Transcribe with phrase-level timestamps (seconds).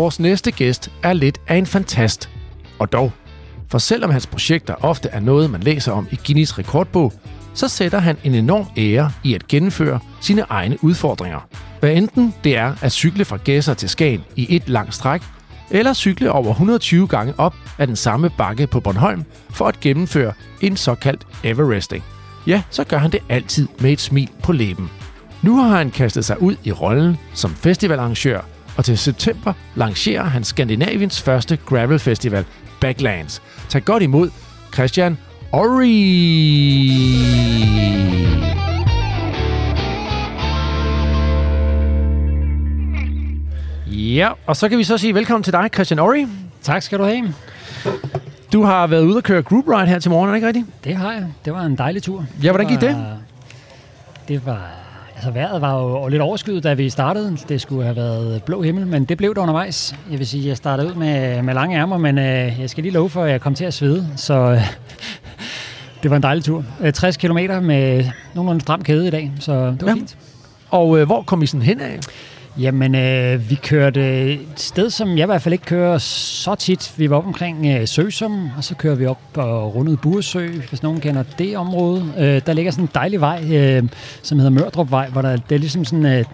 [0.00, 2.30] vores næste gæst er lidt af en fantast.
[2.78, 3.12] Og dog,
[3.68, 7.12] for selvom hans projekter ofte er noget, man læser om i Guinness rekordbog,
[7.54, 11.48] så sætter han en enorm ære i at gennemføre sine egne udfordringer.
[11.80, 15.22] Hvad enten det er at cykle fra Gæsser til Skagen i et langt stræk,
[15.70, 20.32] eller cykle over 120 gange op ad den samme bakke på Bornholm for at gennemføre
[20.60, 22.04] en såkaldt Everesting.
[22.46, 24.90] Ja, så gør han det altid med et smil på læben.
[25.42, 28.40] Nu har han kastet sig ud i rollen som festivalarrangør,
[28.80, 32.44] og til september lancerer han Skandinaviens første gravel festival,
[32.80, 33.42] Backlands.
[33.68, 34.30] Tag godt imod
[34.74, 35.18] Christian
[35.52, 35.90] Ori.
[43.86, 46.26] Ja, og så kan vi så sige velkommen til dig, Christian Ori.
[46.62, 47.34] Tak skal du have.
[48.52, 50.66] Du har været ude og køre group ride her til morgen, er det ikke rigtigt?
[50.84, 51.26] Det har jeg.
[51.44, 52.26] Det var en dejlig tur.
[52.42, 52.94] Ja, hvordan gik det?
[52.94, 53.18] var,
[54.28, 54.46] det?
[54.46, 54.79] var...
[55.20, 57.36] Altså, vejret var jo lidt overskyet, da vi startede.
[57.48, 59.94] Det skulle have været blå himmel, men det blev der undervejs.
[60.10, 62.92] Jeg vil sige, jeg startede ud med, med lange ærmer, men øh, jeg skal lige
[62.92, 64.08] love for, at jeg kom til at svede.
[64.16, 64.62] Så øh,
[66.02, 66.64] det var en dejlig tur.
[66.80, 68.04] Øh, 60 km med
[68.34, 69.94] nogenlunde stram kæde i dag, så det var ja.
[69.94, 70.16] fint.
[70.70, 71.98] Og øh, hvor kom I sådan hen af?
[72.58, 76.94] Jamen, øh, vi kørte et sted, som jeg i hvert fald ikke kører så tit.
[76.96, 80.82] Vi var op omkring øh, Søsum, og så kører vi op og rundede Buresø, hvis
[80.82, 82.12] nogen kender det område.
[82.18, 83.82] Øh, der ligger sådan en dejlig vej, øh,
[84.22, 86.06] som hedder Mørdrupvej, hvor der, det er ligesom sådan...
[86.06, 86.24] Øh,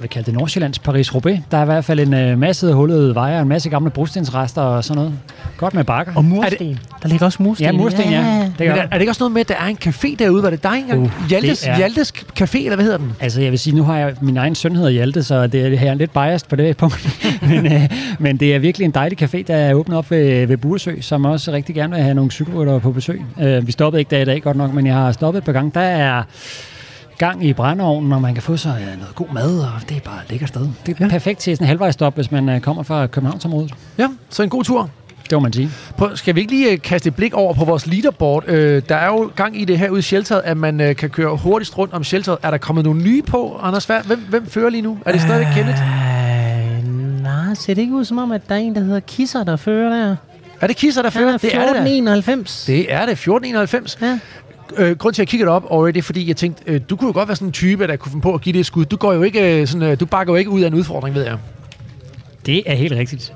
[0.00, 1.38] vil kalde det Nordsjællands Paris-Roubaix.
[1.50, 4.62] Der er i hvert fald en øh, masse hullede veje og en masse gamle brostensrester
[4.62, 5.12] og sådan noget.
[5.56, 6.12] Godt med bakker.
[6.16, 6.78] Og mursten.
[7.02, 7.64] Der ligger også mursten.
[7.66, 8.18] Ja, mursten, ja.
[8.42, 10.16] Det Men gør er, er det ikke også noget med, at der er en café
[10.18, 10.42] derude?
[10.42, 11.02] Var det dig engang?
[11.02, 13.12] Uh, Hjaltes, det er- Hjaltes Café, eller hvad hedder den?
[13.20, 15.68] Altså, jeg vil sige, nu har jeg min egen søn hedder Hjalte, så det er,
[15.68, 17.08] jeg er lidt biased på det punkt.
[17.50, 17.82] men, øh,
[18.18, 21.24] men det er virkelig en dejlig café, der er åbnet op ved, ved Buresø, som
[21.24, 23.22] også rigtig gerne vil have nogle cykelryttere på besøg.
[23.40, 25.52] Øh, vi stoppede ikke der i dag godt nok, men jeg har stoppet et par
[25.52, 25.70] gange.
[25.74, 26.22] Der er
[27.18, 30.00] gang i brændeovnen, og man kan få sig øh, noget god mad, og det er
[30.00, 30.60] bare et lækkert sted.
[30.60, 31.04] Det er Ja.
[31.04, 31.10] ja.
[31.10, 33.74] perfekt til sådan en halvvejsstop, hvis man øh, kommer fra Københavnsområdet.
[33.98, 34.90] Ja, så en god tur.
[35.22, 35.70] Det må man sige.
[35.96, 38.44] På, skal vi ikke lige øh, kaste et blik over på vores leaderboard?
[38.48, 41.10] Øh, der er jo gang i det her ude i shelteret, at man øh, kan
[41.10, 42.38] køre hurtigst rundt om shelteret.
[42.42, 44.02] Er der kommet nogle nye på, Anders Svær?
[44.02, 44.98] Hvem, hvem fører lige nu?
[45.06, 45.20] Er det
[45.54, 45.82] Kenneth?
[45.82, 49.44] Øh, nej, ser det ikke ud som om, at der er en, der hedder Kisser,
[49.44, 50.16] der fører der?
[50.60, 51.32] Er det Kisser, der fører?
[51.32, 51.80] Er det er det da.
[51.80, 52.64] 1491.
[52.66, 53.12] Det er det.
[53.12, 53.98] 1491.
[54.02, 54.18] Ja.
[54.76, 56.80] Øh, grund til, at jeg kigger det op, og det er fordi, jeg tænkte, øh,
[56.90, 58.60] du kunne jo godt være sådan en type, der kunne finde på at give det
[58.60, 58.84] et skud.
[58.84, 61.14] Du, går jo ikke, øh, sådan, øh, du bakker jo ikke ud af en udfordring,
[61.14, 61.36] ved jeg.
[62.46, 63.32] Det er helt rigtigt.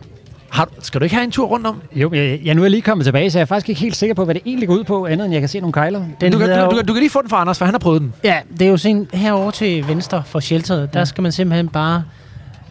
[0.48, 1.76] Har, du- skal du ikke have en tur rundt om?
[1.92, 4.14] Jo, jeg, jeg nu er lige kommet tilbage, så jeg er faktisk ikke helt sikker
[4.14, 6.04] på, hvad det egentlig går ud på, andet end jeg kan se nogle kejler.
[6.20, 7.64] Den Du kan, du, jo- du, kan, du kan lige få den fra Anders, for
[7.64, 8.12] han har prøvet den.
[8.24, 10.94] Ja, det er jo sådan herovre til venstre for shelteret.
[10.94, 12.04] Der skal man simpelthen bare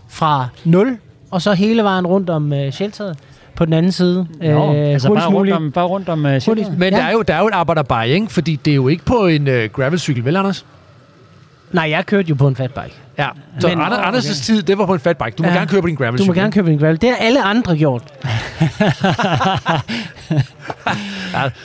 [0.09, 0.97] fra 0,
[1.31, 3.17] og så hele vejen rundt om uh, shelteret
[3.55, 4.27] på den anden side.
[4.41, 6.99] Nå, altså hurtigst bare rundt om, bare rundt om uh, Hurtigst- Men Ja.
[6.99, 8.27] der, er jo, der er jo et arbejderbej, ikke?
[8.29, 10.65] Fordi det er jo ikke på en øh, gravelcykel, vel Anders?
[11.71, 12.95] Nej, jeg kørte jo på en fatbike.
[13.17, 13.27] Ja.
[13.59, 15.31] Så Men- Anders, Anders' tid, det var på en fatbike.
[15.37, 15.55] Du må Ja.
[15.55, 16.27] gerne køre på din Du gravelcykel.
[16.29, 17.01] må gerne købe en gravel.
[17.01, 18.03] Det har alle andre gjort.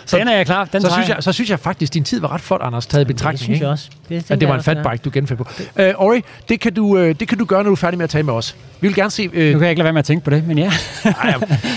[0.06, 0.64] Så, Den er jeg klar.
[0.64, 3.04] Den så, synes jeg, så synes jeg faktisk, din tid var ret flot, Anders, taget
[3.04, 3.38] i Det betragtning.
[3.38, 3.64] synes ikke?
[3.64, 3.88] jeg også.
[4.08, 5.48] Det, At det var en også, fatbike, du genfandt på.
[5.76, 8.04] Øh, Ori, det kan, du, øh, det kan du gøre, når du er færdig med
[8.04, 8.56] at tale med os.
[8.80, 9.22] Vi vil gerne se...
[9.32, 10.72] Øh, Nu kan jeg ikke lade være med at tænke på det, men ja.
[11.04, 11.34] Ej,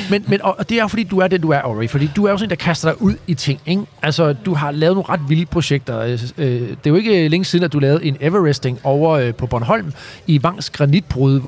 [0.10, 1.88] men, men og det er jo fordi, du er det, du er, Ori.
[1.88, 3.60] Fordi du er jo sådan en, der kaster dig ud i ting.
[3.66, 3.82] Ikke?
[4.02, 6.00] Altså, du har lavet nogle ret vilde projekter.
[6.00, 9.34] Øh, øh, det er jo ikke længe siden, at du lavede en Everesting over øh,
[9.36, 9.94] på Bornholm
[10.28, 11.42] i Vangs granitbrud.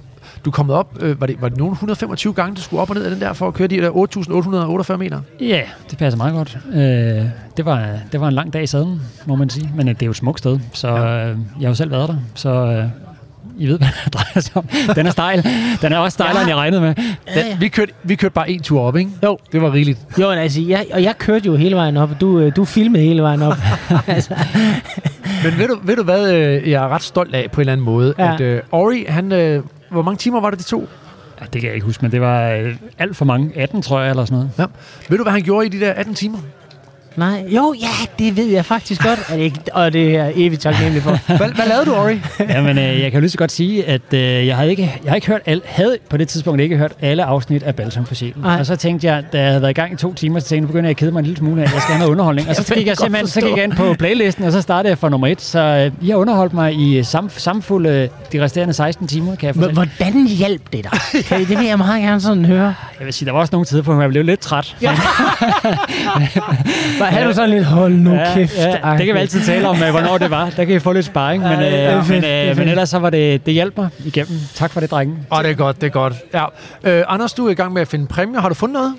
[0.45, 2.95] Du kommet op, øh, var, det, var det nogen 125 gange, du skulle op og
[2.95, 3.89] ned af den der, for at køre de der
[4.91, 5.19] 8.848 meter?
[5.39, 6.57] Ja, det passer meget godt.
[6.73, 6.79] Øh,
[7.57, 9.71] det, var, det var en lang dag i sadlen, må man sige.
[9.75, 12.09] Men øh, det er jo et smukt sted, så øh, jeg har jo selv været
[12.09, 12.15] der.
[12.35, 12.85] Så øh,
[13.57, 14.67] I ved, hvad det drejer sig om.
[14.95, 15.45] Den er stejl.
[15.81, 16.41] Den er også stejlere, Ja.
[16.41, 16.93] end jeg regnede med.
[17.35, 17.57] Ja, ja.
[17.59, 19.11] Vi kørte, vi kørte bare en tur op, ikke?
[19.23, 19.37] Jo.
[19.51, 19.99] Det var rigeligt.
[20.19, 22.65] Jo, men altså, jeg, og jeg kørte jo hele vejen op, og du, øh, du
[22.65, 23.53] filmede hele vejen op.
[24.07, 24.33] altså,
[25.43, 27.71] Men ved du, ved du hvad, øh, jeg er ret stolt af på en eller
[27.73, 28.13] anden måde?
[28.19, 28.33] Ja.
[28.33, 30.87] At øh, Ori, han, øh, hvor mange timer var det, de to?
[31.41, 33.51] Ja, det kan jeg ikke huske, men det var øh, alt for mange.
[33.55, 34.51] 18, tror jeg, eller sådan noget.
[34.57, 34.65] Ja.
[35.09, 36.37] Ved du, hvad han gjorde i de der 18 timer?
[37.15, 37.87] Nej, jo, ja,
[38.19, 41.19] det ved jeg faktisk godt, og det, er ikke- og det er evigt taknemmelig for.
[41.37, 42.19] Hvad, hvad lavede du, Ori?
[42.49, 45.15] Jamen, øh, jeg kan jo lige så godt sige, at øh, jeg, havde ikke, jeg
[45.15, 48.45] ikke hørt al, havde på det tidspunkt ikke hørt alle afsnit af Balsam for Sjælen.
[48.45, 50.55] Og så tænkte jeg, da jeg havde været i gang i to timer, så tænkte
[50.55, 51.99] jeg, nu begynder jeg at kede mig en lille smule af, at jeg skal have
[51.99, 52.49] noget underholdning.
[52.49, 54.97] Og så gik jeg simpelthen så gik jeg ind på playlisten, og så startede jeg
[54.97, 55.41] fra nummer et.
[55.41, 59.55] Så øh, I har underholdt mig i sam, samfulde de resterende 16 timer, kan jeg
[59.55, 59.73] fortælle.
[59.73, 60.91] hvordan hjalp det dig?
[61.41, 62.75] I, det vil jeg meget gerne sådan høre.
[62.99, 64.75] Jeg vil sige, der var også nogle tider, hvor jeg blev lidt træt.
[64.81, 64.97] Ja.
[67.01, 68.57] Hvad havde du sådan lidt, hold nu kæft.
[68.57, 70.49] ja, det kan vi altid tale om, øh, hvornår det var.
[70.49, 72.67] Der kan I få lidt sparring, men, Ja, det øh, fedt, men, det øh, men
[72.67, 74.39] ellers så var det, det hjalp mig igennem.
[74.53, 75.13] Tak for det, drenge.
[75.31, 76.13] Åh, oh, det er godt, det er godt.
[76.33, 76.45] Ja.
[76.83, 78.39] Øh, Anders, du er i gang med at finde præmier.
[78.41, 78.93] Har du fundet noget?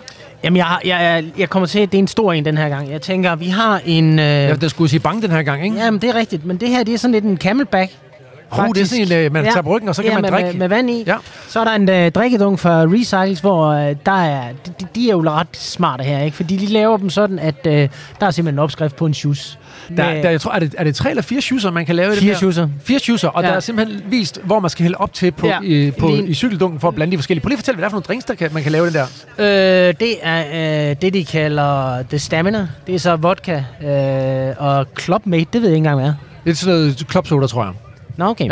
[0.45, 2.91] Jamen, jeg, jeg, jeg, kommer til, at det er en stor en den her gang.
[2.91, 4.19] Jeg tænker, vi har en...
[4.19, 5.77] Øh, Ja, der skulle sige bange den her gang, ikke?
[5.77, 7.91] Jamen, det er rigtigt, men det her, det er sådan lidt en camelback.
[8.59, 9.51] Oh, det er sådan en, øh, man Ja.
[9.51, 10.51] tager på ryggen, og så kan ja, man med, drikke.
[10.51, 11.05] Med, med vand i.
[11.07, 11.17] Ja.
[11.49, 15.13] Så er der en øh, drikkedunk fra Recycles, hvor øh, der er, de, de er
[15.13, 16.37] jo ret smarte her, ikke?
[16.37, 19.59] Fordi de laver dem sådan, at øh, der er simpelthen en opskrift på en shoes.
[19.97, 22.09] Der, der, jeg tror, er det, er det tre eller fire shoeser, man kan lave
[22.09, 22.39] i det Fire der?
[22.39, 22.69] shoeser.
[22.85, 23.49] Fire shoeser, og Ja.
[23.49, 25.59] der er simpelthen vist, hvor man skal hælde op til på, Ja.
[25.63, 27.43] i, på, Lige- i cykeldunken for at blande de forskellige.
[27.43, 28.87] Prøv lige at fortælle, hvad det er for nogle drinks, der kan, man kan lave
[28.87, 29.05] det der.
[29.89, 32.69] Øh, det er øh, det, de kalder The Stamina.
[32.87, 36.15] Det er så vodka øh, og Clubmate, det ved jeg ikke engang, hvad er.
[36.45, 37.73] Det er sådan noget klopsoda, tror jeg.
[38.17, 38.49] Nå, okay.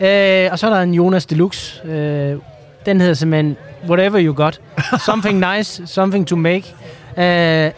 [0.00, 0.44] Ja.
[0.44, 1.88] Øh, og så er der en Jonas Deluxe.
[1.88, 2.38] Øh,
[2.86, 3.56] den hedder simpelthen
[3.88, 4.60] Whatever You Got.
[5.06, 6.74] Something nice, something to make.
[7.16, 7.70] Øh,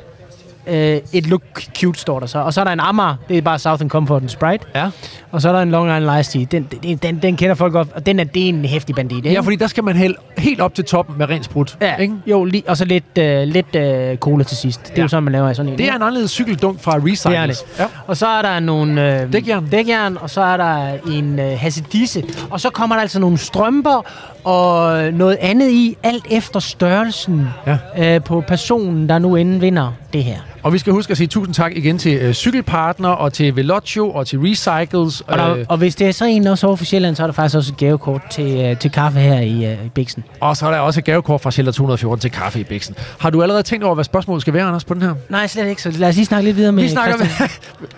[0.66, 1.42] øh, et look
[1.78, 2.38] cute, står der så.
[2.38, 3.14] Og så er der en Amager.
[3.28, 4.64] Det er bare Southern Comfort and Sprite.
[4.74, 4.88] Ja.
[5.32, 6.58] Og så er der en Long Island Iced Tea.
[6.58, 7.88] Den, den, den, den kender folk godt.
[7.94, 9.30] Og den er, det er en hæftig bandit, ikke?
[9.32, 11.76] Ja, fordi der skal man hælde helt op til toppen med rent sprut.
[11.80, 12.14] Ja, Ikke?
[12.26, 14.82] jo, lige, og så lidt, øh, lidt øh, cola til sidst.
[14.82, 15.02] Det er Ja.
[15.02, 15.78] jo sådan, man laver sådan en.
[15.78, 17.22] Det er en anderledes cykeldunk fra Recycles.
[17.22, 17.64] Det er det.
[17.78, 17.84] Ja.
[18.06, 19.68] Og så er der nogle øh, Dækjern.
[19.70, 22.24] dækjern, og så er der en øh, hassedisse.
[22.50, 24.06] Og så kommer der altså nogle strømper
[24.44, 28.14] og noget andet i, alt efter størrelsen Ja.
[28.16, 30.36] øh, på personen, der nu enden vinder det her.
[30.62, 34.10] Og vi skal huske at sige tusind tak igen til øh, Cykelpartner, og til Velocio,
[34.10, 35.20] og til Recycles.
[35.20, 37.26] Og, der, øh, og hvis det er så en også over for Sjælland, så er
[37.26, 40.24] der faktisk også et gavekort til, øh, til kaffe her i, øh, i Bixen.
[40.40, 42.94] og så er der også et gavekort fra Shelter 214 til kaffe i Bixen.
[43.18, 45.14] Har du allerede tænkt over, hvad spørgsmålet skal være, Anders, på den her?
[45.28, 45.82] Nej, slet ikke.
[45.82, 47.48] Så lad os lige snakke lidt videre med Vi, snakker Christian.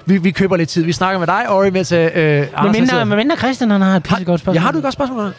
[0.06, 0.84] med, vi, vi køber lidt tid.
[0.84, 2.14] Vi snakker med dig, Ori, mens øh, Anders...
[2.16, 4.54] Med han mindre, med mindre Christian han har et pissegodt spørgsmål.
[4.54, 5.32] Ja, har du et godt spørgsmål?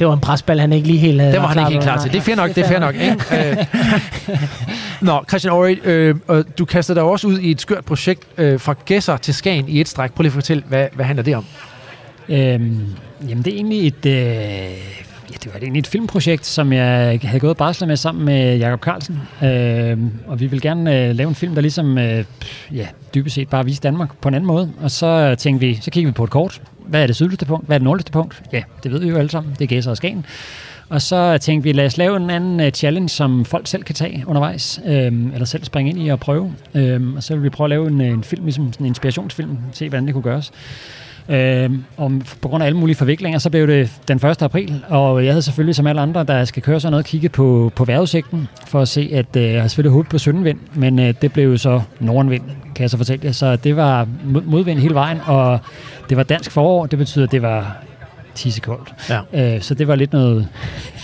[0.00, 1.98] Det var en presbal, han ikke lige helt havde Det var han ikke helt klar
[1.98, 2.12] til.
[2.12, 2.94] Det er fair nok, det er fair nok.
[2.94, 3.16] Ikke?
[3.50, 3.56] Øh,
[5.00, 6.14] Nå, Christian Ori, øh,
[6.58, 9.80] du kaster dig også ud i et skørt projekt øh, fra Gæsser til Skagen i
[9.80, 10.12] et stræk.
[10.12, 11.44] Prøv lige at fortælle, hvad, hvad handler det om?
[12.28, 12.86] Øhm,
[13.28, 14.06] jamen, det er egentlig et...
[14.06, 18.58] Øh, ja, det var egentlig et filmprojekt, som jeg havde gået og med sammen med
[18.58, 19.20] Jakob Carlsen.
[19.42, 22.24] Øh, og vi vil gerne øh, lave en film, der ligesom, øh,
[22.72, 24.72] ja, dybest set bare viste Danmark på en anden måde.
[24.80, 26.62] Og så øh, tænkte vi, så kiggede vi på et kort.
[26.86, 27.66] Hvad er det sydligste punkt?
[27.66, 28.42] Hvad er det nordligste punkt?
[28.52, 29.52] Ja, det ved vi jo alle sammen.
[29.58, 30.26] Det er Gæsser og Skagen.
[30.88, 33.82] Og så øh, tænkte vi, lad os lave en anden uh, challenge, som folk selv
[33.82, 36.54] kan tage undervejs, øhm, eller selv springe ind i og prøve.
[36.74, 39.58] Øhm, og så vil vi prøve at lave en, en film, ligesom sådan en inspirationsfilm,
[39.72, 40.52] se hvordan det kunne gøres.
[41.28, 42.12] Øh, og
[42.42, 44.42] på grund af alle mulige forviklinger, så blev det den 1.
[44.42, 47.72] april, og jeg havde selvfølgelig som alle andre, der skal køre sådan noget, kigget på,
[47.76, 51.14] på vejrudsigten, for at se, at øh, jeg har selvfølgelig håbet på søndenvind, men øh,
[51.22, 52.42] det blev jo så nordenvind,
[52.74, 53.32] kan jeg så fortælle jer.
[53.32, 54.08] Så det var
[54.44, 55.58] modvind hele vejen, og
[56.08, 57.76] det var dansk forår, det betyder, at det var
[58.34, 58.94] tissekoldt.
[59.32, 59.54] Ja.
[59.54, 60.48] Øh, så det var lidt noget,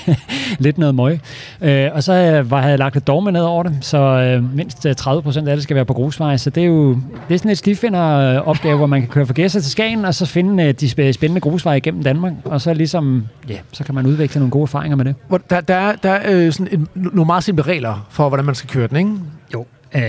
[0.58, 1.20] lidt noget møg.
[1.60, 4.54] Øh, og så øh, var, havde jeg lagt et dogme ned over det, så øh,
[4.56, 6.38] mindst øh, 30 procent af det skal være på grusveje.
[6.38, 6.88] Så det er jo
[7.28, 10.26] det er sådan et stifinder-opgave, hvor man kan køre fra Gæsser til Skagen, og så
[10.26, 12.32] finde øh, de spæ- spændende grusveje igennem Danmark.
[12.44, 15.14] Og så ligesom, ja, så kan man udvikle nogle gode erfaringer med det.
[15.28, 18.44] Hvor Der, der er, der er øh, sådan en, nogle meget simple regler for, hvordan
[18.46, 19.10] man skal køre den, ikke?
[19.54, 19.66] Jo.
[19.94, 20.02] Øh,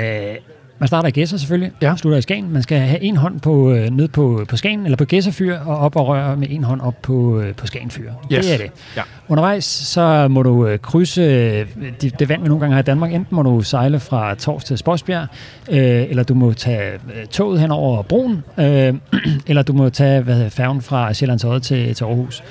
[0.80, 1.96] man starter i Gæsser selvfølgelig, Ja.
[1.96, 2.54] slutter i Skagen.
[2.54, 5.78] Man skal have en hånd på, øh, ned på, på Skagen, eller på Gæsserfyr, og
[5.78, 8.12] op og røre med en hånd op på, øh, på Skagenfyr.
[8.34, 8.46] Yes.
[8.46, 8.72] Det er det.
[8.98, 9.02] Ja.
[9.28, 11.68] Undervejs så må du øh, krydse øh,
[12.02, 13.14] det, det vand, vi nogle gange har i Danmark.
[13.14, 15.28] Enten må du sejle fra Tors til Spodsbjerg,
[15.70, 15.78] øh,
[16.10, 18.94] eller du må tage øh, toget hen over broen, øh,
[19.48, 22.44] eller du må tage hvad, færgen fra Sjællands Odde til, til Aarhus.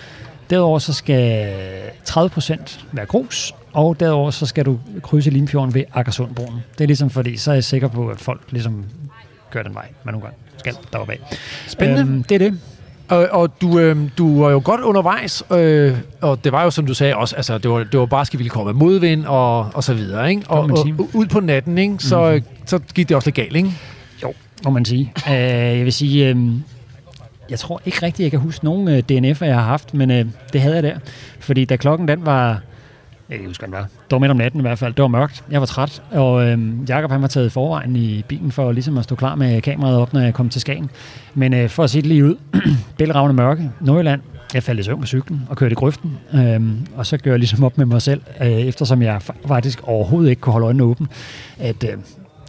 [0.51, 1.53] Derudover så skal
[2.09, 6.65] 30% være grus, og derudover så skal du krydse Limfjorden ved Akersundbroen.
[6.79, 8.85] Det er ligesom fordi, så er jeg sikker på, at folk ligesom
[9.51, 11.19] gør den vej, man nogle gange skal deroppe af.
[11.67, 12.03] Spændende.
[12.03, 12.61] Øhm, det er det.
[13.09, 16.87] Og, og du, øh, du var jo godt undervejs, øh, og det var jo, som
[16.87, 19.95] du sagde, også, altså, det var, det var bare vilkår med modvind og, og så
[19.95, 20.43] videre, ikke?
[20.49, 20.95] Og, og sige.
[21.15, 21.95] ud på natten, ikke?
[21.99, 22.67] Så, mm-hmm.
[22.67, 23.73] så gik det også lidt galt, ikke?
[24.23, 24.33] Jo,
[24.65, 25.13] må man sige.
[25.27, 26.53] Uh, jeg vil sige, uh,
[27.51, 30.33] jeg tror ikke rigtigt, jeg kan huske nogen uh, DNF'er, jeg har haft, men uh,
[30.53, 30.99] det havde jeg der.
[31.41, 32.61] Fordi da klokken den var,
[33.29, 33.87] jeg kan ikke huske, hvad var.
[33.87, 34.95] Det var midt om natten i hvert fald.
[34.95, 35.45] Det var mørkt.
[35.51, 36.03] Jeg var træt.
[36.11, 39.63] Og øhm, Jakob han var taget forvejen i bilen for ligesom at stå klar med
[39.63, 40.91] kameraet op, når jeg kom til Skagen.
[41.35, 42.37] Men øh, for at sige det lige ud,
[42.99, 44.21] bælragende mørke, Nordjylland,
[44.55, 46.19] jeg faldt i søvn på cyklen og kørte i grøften.
[46.35, 49.83] Øhm, og så gør jeg ligesom op med mig selv, øh, eftersom jeg fa- faktisk
[49.83, 51.07] overhovedet ikke kunne holde øjnene åbne,
[51.59, 51.91] at øh,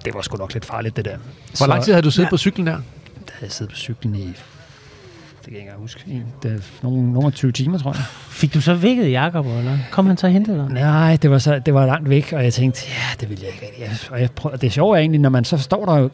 [0.06, 1.18] det var sgu nok lidt farligt, det der.
[1.58, 2.30] Hvor lang tid havde du siddet ja.
[2.30, 2.74] på cyklen der?
[2.74, 2.80] Der
[3.34, 4.34] havde jeg siddet på cyklen i,
[5.48, 8.02] kan jeg ikke huske, en, det er nogle, nogle 20 timer, tror jeg.
[8.30, 9.78] Fik du så vækket Jakob, eller?
[9.92, 10.70] Kom han så og hentede dig?
[10.70, 13.50] Nej, det var, så, det var langt væk, og jeg tænkte, ja, det vil jeg
[13.50, 14.12] ikke rigtig.
[14.12, 16.10] Og jeg prøv, det er egentlig, når man så står der jo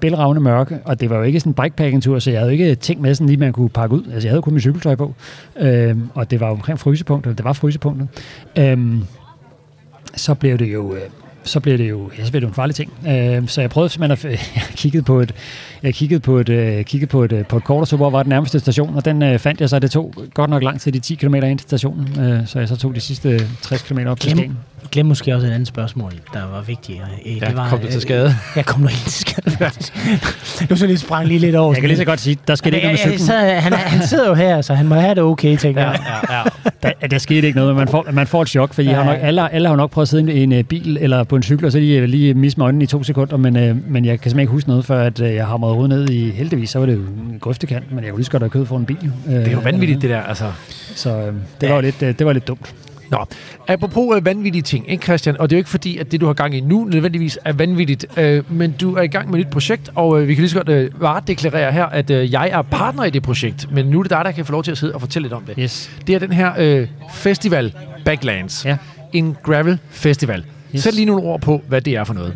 [0.00, 2.74] bælragende mørke, og det var jo ikke sådan en bikepacking-tur, så jeg havde jo ikke
[2.74, 4.04] tænkt med sådan lige, man kunne pakke ud.
[4.12, 5.14] Altså, jeg havde kun mit cykeltøj på,
[5.56, 8.08] øhm, og det var omkring frysepunktet, det var frysepunktet.
[8.58, 9.04] Øhm,
[10.14, 10.94] så blev det jo...
[10.94, 11.00] Øh,
[11.48, 12.92] så blev det jo, ja, så blev det jo en farlig ting.
[13.08, 15.34] Øh, så jeg prøvede simpelthen at jeg kiggede på et,
[15.82, 18.10] jeg kiggede på et, øh, kiggede på et, øh, på et kort, og så hvor
[18.10, 20.80] var den nærmeste station, og den øh, fandt jeg så, det tog godt nok lang
[20.80, 23.82] tid, de 10 km ind til stationen, øh, så jeg så tog de sidste 60
[23.82, 24.58] km op til Skagen.
[24.92, 26.98] Glemte måske også et andet spørgsmål, der var vigtigt.
[27.26, 28.34] Øh, Ja, det var, kom du til øh, skade?
[28.56, 29.92] Jeg kom nok helt til skade, faktisk.
[30.70, 31.72] du så lige sprang lige lidt over.
[31.72, 33.26] Jeg kan lige så godt sige, der skete ikke noget med Ja, cyklen.
[33.26, 36.00] så, han, han sidder jo her, så han må have det okay, tænker jeg.
[36.30, 36.42] ja, ja.
[37.00, 39.02] Der, der skete ikke noget, men man får, man får et chok, fordi Ja, ja,
[39.02, 39.16] har ja.
[39.16, 41.42] nok, alle, alle har nok prøvet at sidde i en øh, bil eller på en
[41.42, 44.20] cykel, og så lige, lige misse med øjnene i to sekunder, men, øh, men jeg
[44.20, 46.78] kan simpelthen ikke huske noget, før at, øh, jeg hamrede hovedet ned i, heldigvis, så
[46.78, 48.84] var det jo en grøftekant, men jeg kunne lige så godt have kød for en
[48.86, 49.12] bil.
[49.28, 50.20] Øh, Det er jo vanvittigt, det der.
[50.20, 50.52] Altså.
[50.94, 52.74] Så øh, det, var jo lidt, øh, det var lidt dumt.
[53.10, 53.24] Nå,
[53.68, 55.36] apropos øh, vanvittige ting, ikke Christian?
[55.40, 57.52] Og det er jo ikke fordi, at det, du har gang i nu, nødvendigvis er
[57.52, 58.06] vanvittigt.
[58.16, 60.50] Øh, men du er i gang med et nyt projekt, og øh, vi kan lige
[60.50, 63.72] så godt øh, varedeklarere her, at øh, jeg er partner i det projekt.
[63.72, 65.32] Men nu er det dig, der kan få lov til at sidde og fortælle lidt
[65.32, 65.54] om det.
[65.58, 65.90] Yes.
[66.06, 68.64] Det er den her øh, festival, Backlands.
[68.64, 68.76] Ja.
[69.12, 70.44] En gravel festival.
[70.74, 70.82] Yes.
[70.82, 72.34] Sæt lige nogle ord på, hvad det er for noget.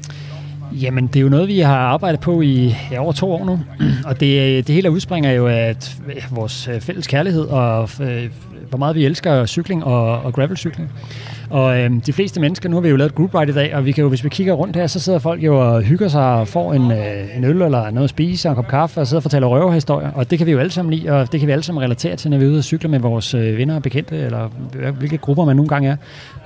[0.72, 3.60] Jamen, det er jo noget, vi har arbejdet på i ja, over to år nu.
[4.08, 5.76] Og det, det hele udspringer jo af
[6.08, 8.30] øh, vores øh, fælles kærlighed og øh,
[8.72, 10.92] hvor meget vi elsker cykling og, og gravelcykling.
[11.50, 13.74] Og øh, de fleste mennesker, nu har vi jo lavet et group ride i dag,
[13.74, 16.08] og vi kan jo, hvis vi kigger rundt her, så sidder folk jo og hygger
[16.08, 19.00] sig og får en, øh, en øl eller noget at spise og en kop kaffe
[19.00, 20.10] og sidder og fortæller røverhistorier.
[20.10, 22.16] Og det kan vi jo alle sammen lide, og det kan vi alle sammen relatere
[22.16, 24.48] til, når vi er ude og cykle med vores øh, venner og bekendte, eller
[24.90, 25.96] hvilke grupper man nogle gange er.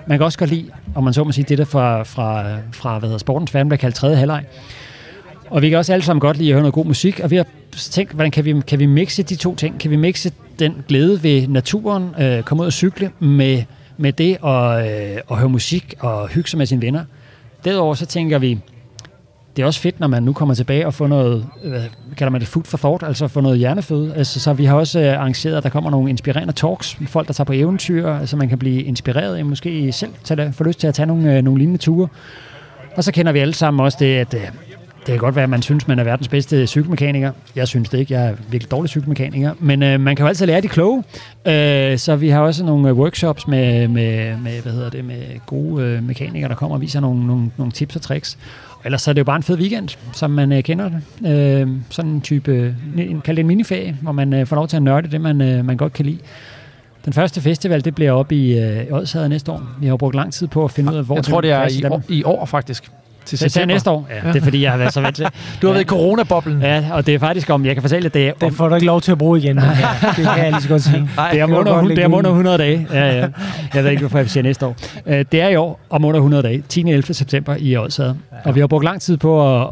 [0.06, 2.98] Man kan også godt lide, om man så må sige, det der fra, fra, fra
[2.98, 4.44] hvad hedder, sportens verden bliver kaldt tredje halvleg.
[5.50, 7.36] Og vi kan også alle sammen godt lide at høre noget god musik, og vi
[7.36, 9.80] har tænkt, hvordan kan vi, kan vi mixe de to ting?
[9.80, 13.62] Kan vi mixe den glæde ved naturen, øh, komme ud og cykle, med,
[13.96, 17.04] med det at, øh, at høre musik og hygge sig med sine venner?
[17.64, 18.58] Derudover så tænker vi,
[19.56, 21.82] det er også fedt, når man nu kommer tilbage og får noget, hvad
[22.16, 24.14] kalder man det, food for thought, altså få noget hjerneføde.
[24.14, 27.26] Altså, så vi har også øh, arrangeret, at der kommer nogle inspirerende talks med folk,
[27.26, 30.80] der tager på eventyr, så man kan blive inspireret og måske selv tage, få lyst
[30.80, 32.08] til at tage nogle, øh, nogle lignende ture.
[32.96, 34.40] Og så kender vi alle sammen også det, at øh,
[35.06, 37.32] det kan godt være, at man synes, man er verdens bedste cykelmekaniker.
[37.56, 38.14] Jeg synes det ikke.
[38.14, 39.52] Jeg er virkelig dårlig cykelmekaniker.
[39.60, 41.04] Men øh, man kan jo altid lære de kloge.
[41.46, 45.46] Øh, så vi har også nogle øh, workshops med, med, med, hvad hedder det, med
[45.46, 48.38] gode øh, mekanikere, der kommer og viser nogle, nogle, nogle tips og tricks.
[48.84, 51.30] Ellers så er det jo bare en fed weekend, som man øh, kender det.
[51.30, 54.68] Øh, sådan en type, øh, en, kald det en miniferie, hvor man øh, får lov
[54.68, 56.18] til at nørde det, man, øh, man godt kan lide.
[57.04, 59.62] Den første festival, det bliver op i øh, Odsherred næste år.
[59.80, 61.68] Vi har brugt lang tid på at finde ud af, hvor Jeg tror, det er
[61.68, 62.90] i år, i år faktisk.
[63.26, 63.74] Til er september.
[63.74, 64.08] næste år.
[64.24, 65.26] Ja, det er fordi, jeg har været så vant til.
[65.62, 66.62] Du har været i coronaboblen.
[66.62, 68.74] Ja, og det er faktisk om, jeg kan fortælle, at det er, Den får du
[68.74, 69.56] ikke lov til at bruge igen.
[69.58, 69.62] Ja,
[70.16, 71.10] det kan jeg lige så godt sige.
[71.32, 72.86] det er, om under, det er under 100 dage.
[72.92, 73.26] Ja, ja.
[73.74, 74.76] Jeg ved ikke, hvorfor jeg siger næste år.
[75.06, 76.62] Øh, Det er i år om under 100 dage.
[76.68, 76.84] 10.
[76.84, 77.14] og 11.
[77.14, 78.14] september i Odsherred.
[78.44, 79.62] Og vi har brugt lang tid på at,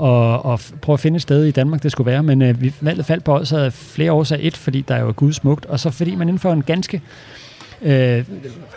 [0.44, 2.22] at, at prøve at finde et sted i Danmark, det skulle være.
[2.22, 4.46] Men øh, vi valgte faldt på af flere årsager.
[4.46, 5.66] Et, fordi der er jo gudsmukt.
[5.66, 7.00] Og så fordi man inden for en ganske
[7.84, 8.24] øh,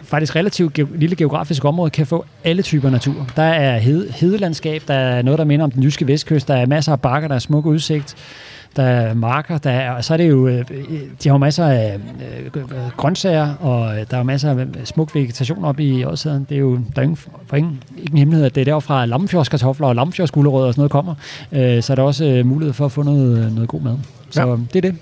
[0.04, 3.28] faktisk relativt ge- lille geografisk område kan få alle typer natur.
[3.36, 6.66] Der er hed, hedelandskab, der er noget, der minder om den jyske vestkyst, der er
[6.66, 8.16] masser af bakker, der er smuk udsigt,
[8.76, 10.66] der er marker, der er, og så er det jo, øh,
[11.24, 12.00] de har jo masser af
[12.56, 12.62] øh,
[12.98, 16.46] grøntsager, og øh, der er masser af smuk vegetation op i Odsheden.
[16.50, 19.06] Det er jo, der er ingen, for ingen, ikke en hemmelighed, at det er derfra
[19.06, 21.16] Lamfjordskartofler og Lamfjordsgulerødder og sådan noget kommer.
[21.52, 23.98] Øh, så er der også øh, mulighed for at få noget, noget god mad.
[24.30, 24.56] Så ja.
[24.74, 24.96] det er det.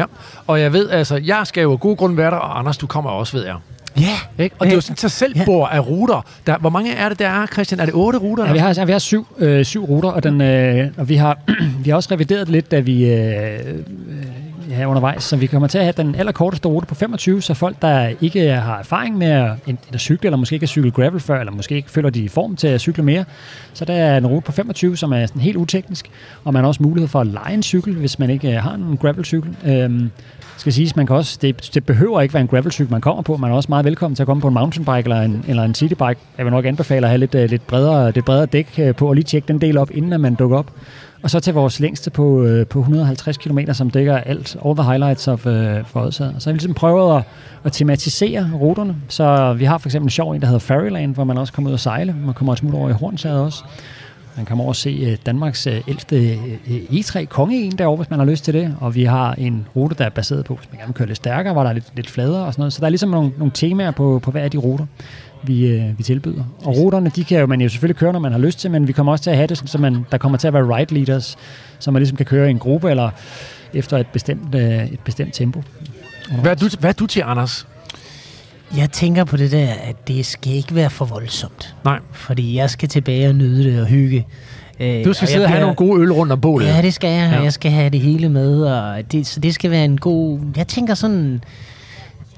[0.00, 0.04] Ja.
[0.46, 2.86] Og jeg ved, altså, jeg skal jo af gode grunde være der, og Anders, du
[2.86, 3.56] kommer også, ved jeg.
[4.00, 4.56] Ja, Ikke?
[4.58, 6.26] Og det er jo sådan tag selv bor af ruter.
[6.46, 7.80] Der, hvor mange er det, der er, Christian?
[7.80, 8.46] Er det otte ruter?
[8.46, 11.38] Ja, vi har, vi har syv, øh, syv ruter, og, den, øh, og vi, har,
[11.84, 13.60] vi har også revideret lidt, da vi øh,
[14.70, 17.82] ja, undervejs, så vi kommer til at have den allerkorteste rute på 25, så folk,
[17.82, 19.52] der ikke har erfaring med at,
[19.92, 22.28] at cykle, eller måske ikke har cyklet gravel før, eller måske ikke føler de i
[22.28, 23.24] form til at cykle mere,
[23.72, 26.10] så der er en rute på 25, som er sådan helt uteknisk,
[26.44, 28.74] og man har også mulighed for at lege en cykel, hvis man ikke øh, har
[28.74, 29.56] en gravelcykel.
[29.66, 30.10] Øhm,
[30.60, 33.36] skal siges, man kan også, det, det behøver ikke være en gravelcykel, man kommer på.
[33.36, 35.74] Man er også meget velkommen til at komme på en mountainbike eller en, eller en
[35.74, 36.16] citybike.
[36.38, 39.08] Jeg vil nok anbefale at have lidt, øh, lidt, bredere, lidt bredere dæk øh, på,
[39.08, 40.72] og lige tjekke den del op, inden at man dukker op.
[41.22, 44.84] Og så til vores længste på, øh, på 150 km, som dækker alt, all the
[44.84, 46.34] highlights of øh, for Odsherred.
[46.38, 47.22] Så har vi ligesom prøvet at,
[47.64, 48.96] at tematisere ruterne.
[49.08, 51.68] Så vi har for eksempel en sjov en, der hedder Fairyland, hvor man også kommer
[51.70, 52.16] ud og sejle.
[52.24, 53.64] Man kommer et smut over i Hornsherred også.
[54.36, 58.26] Man kan over se øh, Danmarks øh, ældste øh, E3 kongeen derovre, hvis man har
[58.26, 58.76] lyst til det.
[58.80, 61.16] Og vi har en rute, der er baseret på, hvis man gerne vil køre lidt
[61.16, 62.72] stærkere, hvor der er lidt, lidt fladere og sådan noget.
[62.72, 64.86] Så der er ligesom nogle, nogle temaer på, på hver af de ruter,
[65.42, 66.44] vi, øh, vi tilbyder.
[66.64, 68.88] Og ruterne, de kan jo man jo selvfølgelig køre, når man har lyst til, men
[68.88, 70.76] vi kommer også til at have det, sådan, så man, der kommer til at være
[70.78, 71.36] ride leaders,
[71.78, 73.10] så man ligesom kan køre i en gruppe eller
[73.74, 75.62] efter et bestemt, øh, et bestemt tempo.
[76.42, 77.66] Hvad er, du, hvad er du til, Anders?
[78.76, 81.74] Jeg tænker på det der, at det skal ikke være for voldsomt.
[81.84, 81.98] Nej.
[82.12, 84.26] Fordi jeg skal tilbage og nyde det og hygge.
[84.80, 86.66] Øh, Du skal og sidde og have bliver- nogle gode øl rundt om bålet.
[86.66, 87.30] Ja, det skal jeg.
[87.34, 87.42] Ja.
[87.42, 88.62] Jeg skal have det hele med.
[88.62, 90.38] Og det, så det skal være en god...
[90.56, 91.44] Jeg tænker sådan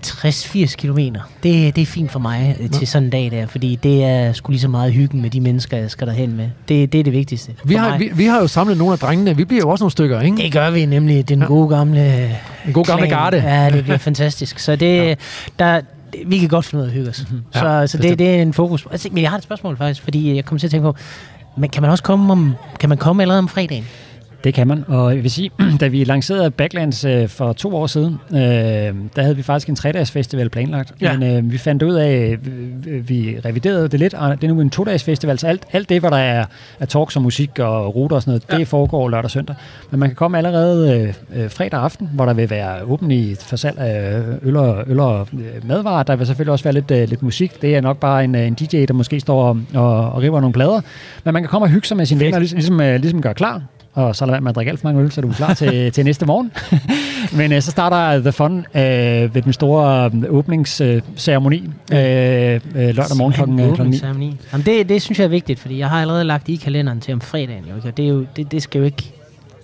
[0.07, 1.21] 60-80 kilometer.
[1.43, 4.33] Det, det er fint for mig øh, til sådan en dag der, fordi det er
[4.33, 6.49] sgu lige så meget hyggen med de mennesker, jeg skal derhen med.
[6.69, 7.53] Det, det er det vigtigste.
[7.65, 8.01] Vi har, mig.
[8.01, 9.37] vi, vi har jo samlet nogle af drengene.
[9.37, 10.37] Vi bliver jo også nogle stykker, ikke?
[10.37, 11.29] Det gør vi nemlig.
[11.29, 12.31] Den gode gamle...
[12.67, 13.19] En god gamle klan.
[13.19, 13.37] garde.
[13.37, 14.59] Ja, det bliver fantastisk.
[14.59, 15.15] Så det, ja.
[15.59, 15.81] der,
[16.27, 17.25] vi kan godt finde ud af at hygge os.
[17.31, 17.45] Mm-hmm.
[17.53, 18.87] Så, Ja, så det, det er en fokus.
[18.91, 20.97] Altså, men jeg har et spørgsmål faktisk, fordi jeg kommer til at tænke på,
[21.57, 23.85] men kan man også komme om, kan man komme allerede om fredagen?
[24.45, 27.87] Det kan man, og jeg vil sige, da vi lancerede Backlands øh, for to år
[27.87, 30.93] siden, øh, der havde vi faktisk en tredags festival planlagt.
[31.01, 31.19] Ja.
[31.19, 32.39] Men øh, vi fandt ud af,
[32.87, 35.89] øh, vi reviderede det lidt, og det er nu en to-dages festival, så alt, alt
[35.89, 36.45] det, hvor der er,
[36.81, 38.59] er talks og musik og ruter og sådan noget, ja.
[38.59, 39.57] det foregår lørdag og søndag.
[39.91, 43.35] Men man kan komme allerede øh, øh, fredag aften, hvor der vil være åben i
[43.35, 46.03] for salg af øl og, øl og øh, madvarer.
[46.03, 47.63] Der vil selvfølgelig også være lidt, øh, lidt musik.
[47.63, 50.53] Det er nok bare en, en DJ, der måske står og, og, og river nogle
[50.53, 50.81] plader.
[51.25, 53.63] Men man kan komme og hygge sig med sine venner, ligesom, ligesom, ligesom gøre klar
[53.95, 55.55] og så lad være med at drikke alt for mange øl, så du er klar
[55.55, 56.53] til, til næste morgen.
[57.39, 63.17] Men øh, så starter The Fun øh, ved den store øh, åbningsceremoni øh, øh, lørdag
[63.17, 63.99] morgen klokken, øh, klokken 9.
[63.99, 64.37] Ceremoni.
[64.53, 67.15] Jamen det, det synes jeg er vigtigt, fordi jeg har allerede lagt i kalenderen til
[67.15, 67.65] om fredagen.
[67.65, 69.13] Jo, og det, er jo, det, det skal jo ikke...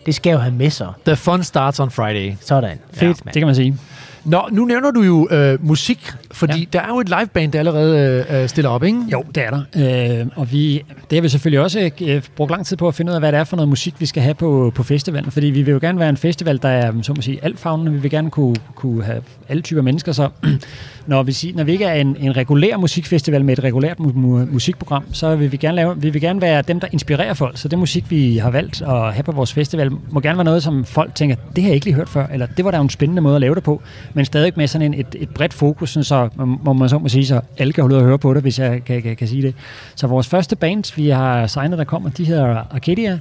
[0.07, 0.93] Det skal jo have med sig.
[1.07, 2.33] The fun starts on Friday.
[2.41, 2.79] Sådan.
[2.93, 3.77] Fedt, ja, Det kan man sige.
[4.25, 6.65] Nå, nu nævner du jo øh, musik, fordi ja.
[6.73, 9.03] der er jo et liveband, der allerede øh, stiller op, ikke?
[9.13, 10.21] Jo, det er der.
[10.21, 13.11] Øh, og vi, det har vi selvfølgelig også øh, brugt lang tid på at finde
[13.11, 15.31] ud af, hvad det er for noget musik, vi skal have på, på festivalen.
[15.31, 17.93] Fordi vi vil jo gerne være en festival, der er, så må sige, altfavnende.
[17.93, 20.13] Vi vil gerne kunne, kunne have alle typer mennesker.
[20.13, 20.29] Så
[21.07, 24.53] når vi, når vi ikke er en, en regulær musikfestival med et regulært mu- mu-
[24.53, 27.59] musikprogram, så vil vi gerne, lave, vi vil gerne være dem, der inspirerer folk.
[27.59, 30.63] Så det musik, vi har valgt at have på vores festival, må gerne være noget,
[30.63, 32.91] som folk tænker, det har jeg ikke lige hørt før, eller det var da en
[32.91, 33.83] spændende måde at lave det på,
[34.15, 36.99] men stadig med sådan en, et, et bredt fokus, sådan så man- må man så
[36.99, 39.17] må sige, så alle kan holde ud og høre på det, hvis jeg kan, kan,
[39.17, 39.55] kan sige det.
[39.95, 43.19] Så vores første band, vi har signet, der kommer, de hedder Arcadia,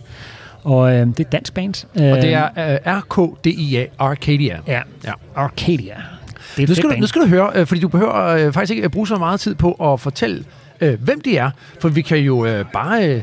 [0.63, 1.85] og øh, det er dansk band.
[2.01, 4.59] Øh, Og det er øh, RKDIA, Arcadia.
[4.67, 5.11] Ja, Ja.
[5.35, 5.95] Arcadia.
[6.57, 8.71] Det er Nu skal, du, nu skal du høre, øh, fordi du behøver øh, faktisk
[8.71, 10.43] ikke at bruge så meget tid på at fortælle,
[10.81, 11.49] øh, hvem de er.
[11.81, 13.21] For vi kan jo øh, bare øh,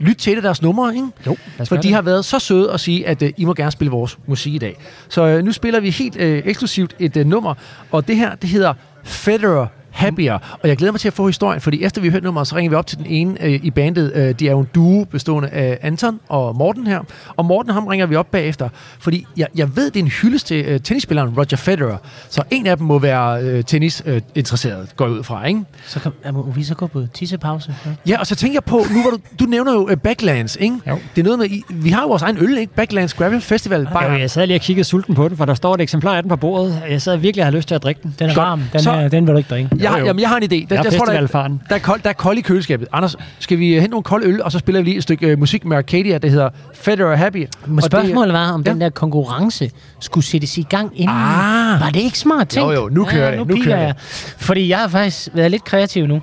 [0.00, 1.06] lytte til et af deres numre, ikke?
[1.26, 1.94] Jo, For de det.
[1.94, 4.58] har været så søde at sige, at øh, I må gerne spille vores musik i
[4.58, 4.76] dag.
[5.08, 7.54] Så øh, nu spiller vi helt øh, eksklusivt et øh, nummer,
[7.90, 10.38] og det her, det hedder Federer Happier.
[10.62, 12.56] Og jeg glæder mig til at få historien, fordi efter vi har hørt nummeret, så
[12.56, 14.12] ringer vi op til den ene øh, i bandet.
[14.14, 17.00] Øh, de er jo en duo bestående af Anton og Morten her.
[17.36, 20.46] Og Morten, ham ringer vi op bagefter, fordi jeg, jeg ved, det er en hyldest
[20.46, 21.96] til øh, tennisspilleren Roger Federer.
[22.30, 25.60] Så en af dem må være øh, tennis-interesseret, øh, interesseret, går jeg ud fra, ikke?
[25.86, 27.74] Så kan, ja, må vi så gå på tissepause?
[27.86, 27.90] Ja.
[28.08, 30.76] Ja, og så tænker jeg på, nu hvor du, du nævner jo uh, Backlands, ikke?
[30.88, 30.98] Jo.
[31.16, 32.74] Det er noget med, I- vi har jo vores egen øl, ikke?
[32.74, 33.88] Backlands Gravel Festival.
[33.92, 36.16] Bare, Jo, jeg sad lige og kiggede sulten på den, for der står et eksemplar
[36.16, 36.82] af den på bordet.
[36.90, 38.14] Jeg sad virkelig og havde lyst til at drikke den.
[38.18, 38.46] Den er Godt.
[38.46, 38.62] varm.
[38.72, 39.70] Den, Så- her, den vil du ikke drikke.
[39.84, 40.06] Jeg, har, Jo, jo.
[40.06, 40.46] jamen, jeg har en idé.
[40.48, 41.60] Der, Jeg er tror, der, festivalfaren.
[41.68, 42.88] der, er kold, der er kold i køleskabet.
[42.92, 45.32] Anders, skal vi øh, hente nogle kolde øl, og så spiller vi lige et stykke
[45.32, 47.46] uh, musik med Arcadia, der hedder Federer Happy.
[47.66, 48.70] Men spørgsmålet var, om Ja.
[48.72, 49.70] den der konkurrence
[50.00, 51.16] skulle sættes i gang inden.
[51.16, 51.80] Ah.
[51.80, 52.68] Var det ikke smart tænkt?
[52.68, 53.94] Jo, jo, nu kører det, Nu, nu kører jeg.
[54.38, 56.20] Fordi jeg har faktisk været lidt kreativ nu.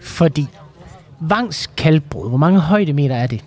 [0.00, 0.46] Fordi
[1.20, 3.40] Vangs Kalbrud, hvor mange højdemeter er det?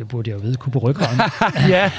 [0.00, 1.20] Det burde jeg jo vide, kunne på ryggraden.
[1.68, 1.90] ja.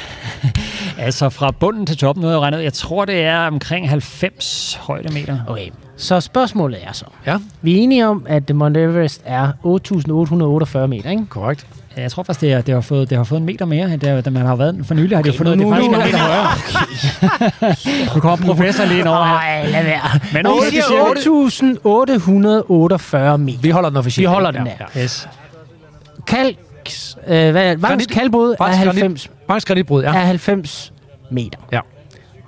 [0.97, 2.63] altså fra bunden til toppen, nu har jeg regnet.
[2.63, 5.39] Jeg tror, det er omkring 90 højdemeter.
[5.47, 7.05] Okay, så spørgsmålet er så.
[7.25, 9.51] Ja, Vi er enige om, at Mount Everest er
[10.83, 11.25] 8.848 meter, ikke?
[11.29, 11.67] korrekt.
[11.97, 13.89] Jeg tror faktisk, det, er, det, har, fået, det har fået en meter mere.
[13.89, 15.75] Det er, da man har været for nylig, har de Okay, fundet ud af, nu-
[15.75, 16.17] det er faktisk nu- en meter
[17.61, 17.75] højere.
[18.15, 19.33] nu kommer professor lige over her.
[19.33, 20.19] Nej, lad være.
[20.33, 21.01] Men Vi okay, de siger siger
[23.33, 23.59] 8.848 meter.
[23.61, 24.29] Vi holder den officielt.
[24.29, 24.71] Vi holder den ja.
[24.79, 24.85] der.
[24.95, 25.03] Ja.
[25.03, 25.29] Yes.
[26.85, 30.07] Kalks, øh, hvad, Vangs Granit- Kalbrud er Vangs granit- 90, Vangs granitbrud, ja.
[30.09, 30.93] er 90
[31.31, 31.59] meter.
[31.71, 31.79] Ja.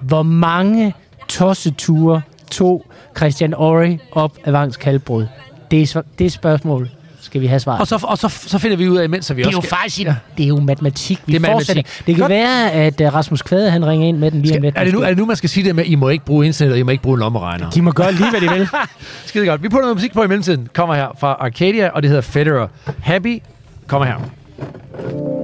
[0.01, 0.93] Hvor mange
[1.27, 2.85] tosseture tog
[3.17, 5.25] Christian Ori op af Vangs Kalbrud?
[5.71, 6.89] Det er, det er spørgsmål,
[7.21, 7.79] skal vi have svar.
[7.79, 9.61] Og, så, og så, så finder vi ud af, mens vi det er også jo
[9.61, 10.15] skal- faktisk ja.
[10.37, 11.79] det er jo matematik, vi Det er fortsætter.
[11.81, 12.07] matematik.
[12.07, 12.29] Det kan Godt.
[12.29, 14.77] være, at uh, Rasmus Kvade, han ringer ind med den lige om Skal, lidt.
[14.77, 16.45] er, det nu, er det nu, man skal sige det med, I må ikke bruge
[16.45, 17.69] internet, og I må ikke bruge lommeregner?
[17.69, 18.67] De må gøre lige, hvad de vil.
[19.25, 19.63] Skide godt.
[19.63, 20.67] Vi putter noget musik på i mellemtiden.
[20.73, 22.67] Kommer her fra Arcadia, og det hedder Federer.
[23.03, 23.41] Happy
[23.87, 25.42] kommer her.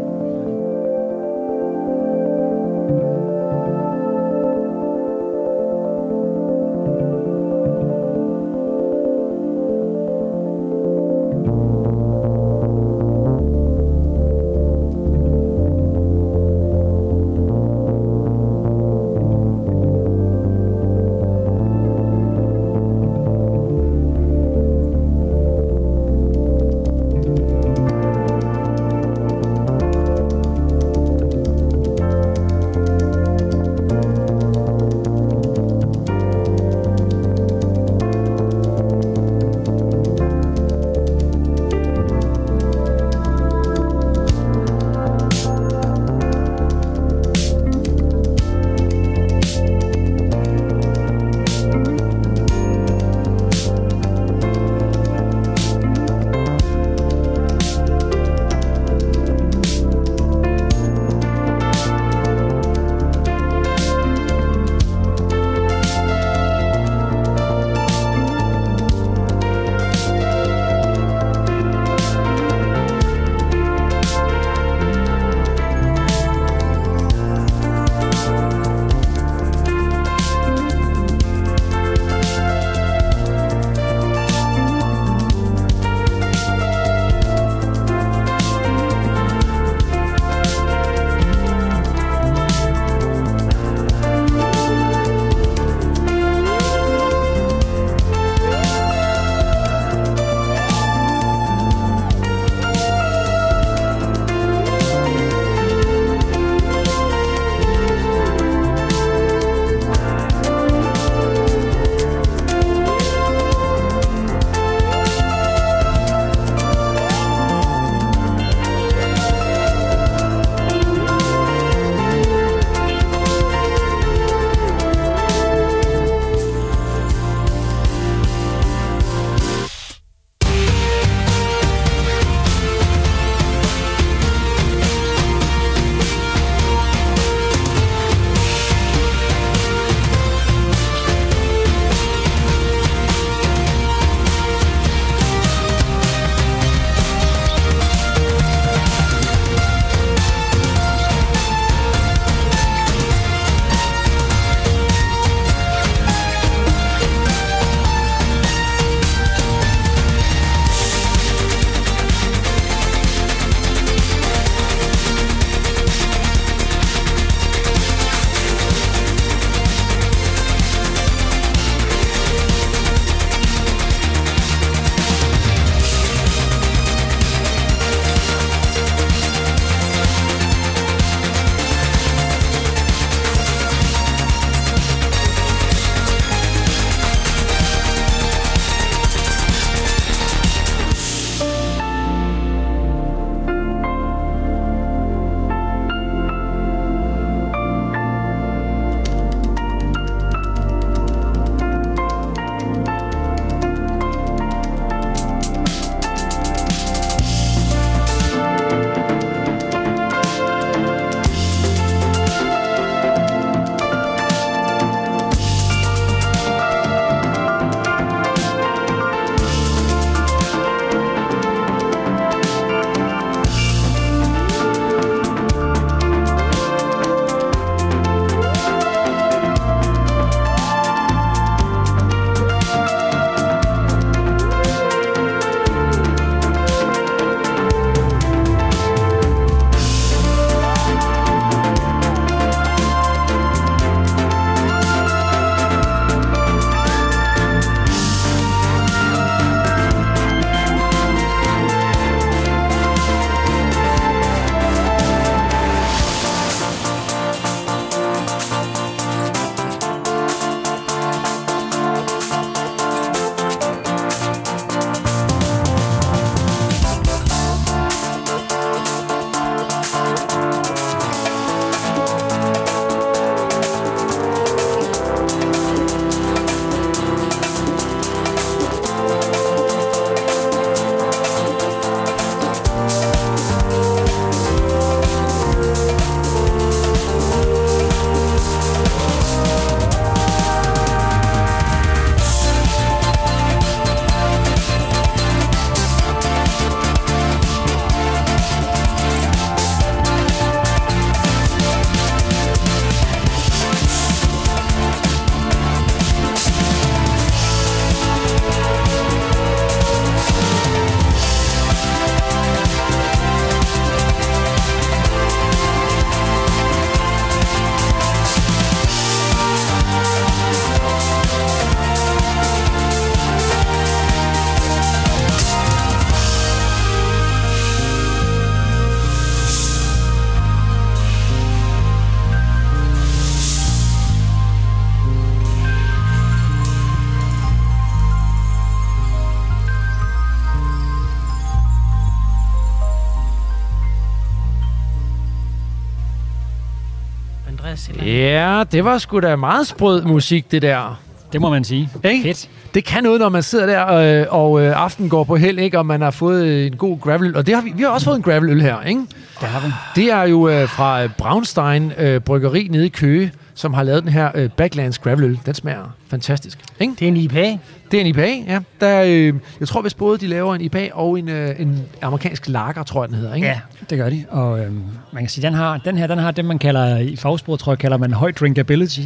[347.80, 347.92] Også.
[348.06, 348.14] Eller?
[348.14, 351.00] Ja, det var sgu da meget sprød musik, det der.
[351.34, 351.90] Det må man sige.
[352.04, 352.24] Ikke?
[352.24, 352.50] Fedt.
[352.74, 355.78] Det kan noget, når man sidder der, øh, og øh, aften går på held, ikke?
[355.78, 357.36] og man har fået øh, en god gravel.
[357.36, 359.02] Og det har vi, vi har også fået en graveløl her, ikke?
[359.42, 359.74] Det har vi.
[359.96, 364.12] Det er jo øh, fra Braunstein øh, Bryggeri nede i Køge, som har lavet den
[364.12, 365.40] her øh, Backlands Graveløl.
[365.46, 366.60] Den smager fantastisk.
[366.80, 366.94] Ikke?
[367.00, 367.58] Det er en IPA.
[367.92, 368.60] Det er en IPA, ja.
[368.80, 371.86] Der, er, øh, jeg tror hvis både de laver en IPA og en, øh, en
[372.02, 373.34] amerikansk lager, tror jeg den hedder.
[373.34, 373.48] Ikke?
[373.48, 374.26] Ja, det gør de.
[374.30, 377.16] Og øhm, man kan sige, den, har, den her, den har det, man kalder i
[377.16, 379.00] fagsproget, tror jeg, kalder man høj drinkability.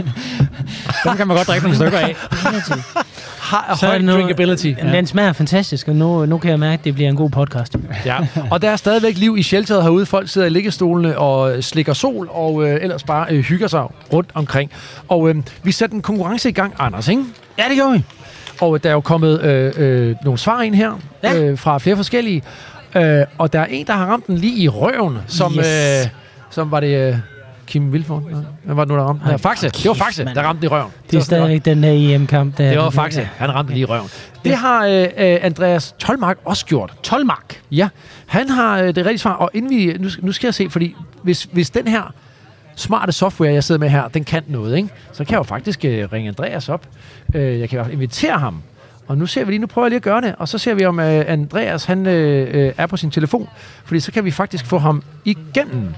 [1.04, 2.16] den kan man godt drikke nogle stykker af.
[3.50, 4.66] Har Så høj noget- drinkability.
[4.66, 4.92] Ja.
[4.92, 7.76] Den smager fantastisk, og nu, nu kan jeg mærke, at det bliver en god podcast.
[8.04, 8.16] Ja,
[8.50, 10.06] og der er stadigvæk liv i shelteret herude.
[10.06, 14.30] Folk sidder i liggestolene og slikker sol, og øh, ellers bare øh, hygger sig rundt
[14.34, 14.70] omkring.
[15.08, 17.22] Og øh, vi satte en konkurrence i gang, Anders, ikke?
[17.58, 18.04] Ja, det gjorde vi.
[18.60, 21.38] Og der er jo kommet øh, øh, nogle svar ind her Ja.
[21.40, 22.42] øh, fra flere forskellige.
[22.96, 25.66] Øh, og der er en, der har ramt den lige i røven, som, Yes.
[26.04, 26.10] øh,
[26.50, 27.08] som var det...
[27.08, 27.16] Øh,
[27.70, 28.22] Kim Vilford?
[28.22, 29.26] Nej, Hvem var det nu, der ramte den?
[29.26, 29.68] Ej, Ja, Faxe.
[29.68, 30.90] Det var Faxe, der ramte i røven.
[31.10, 32.58] Det er stadigvæk den her EM-kamp.
[32.58, 33.28] Der Det var Faxe.
[33.36, 34.08] Han ramte lige i røven.
[34.44, 36.92] Det har øh, øh, Andreas Tolmark også gjort.
[37.02, 37.62] 12 mark.
[37.70, 37.88] Ja,
[38.26, 40.96] han har øh, det rigtige svar, og inden vi, nu, nu skal jeg se, fordi
[41.22, 42.14] hvis, hvis den her
[42.76, 44.88] smarte software, jeg sidder med her, den kan noget, ikke?
[45.12, 46.86] så kan jeg jo faktisk øh, ringe Andreas op.
[47.34, 48.62] Øh, jeg kan i hvert fald invitere ham.
[49.08, 50.74] Og nu ser vi lige, nu prøver jeg lige at gøre det, og så ser
[50.74, 53.48] vi, om øh, Andreas han øh, øh, er på sin telefon,
[53.84, 55.94] fordi så kan vi faktisk få ham igennem.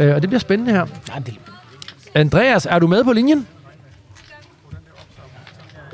[0.00, 0.86] Øh, og det bliver spændende her.
[1.26, 1.34] Det,
[2.14, 3.46] Andreas, er du med på linjen?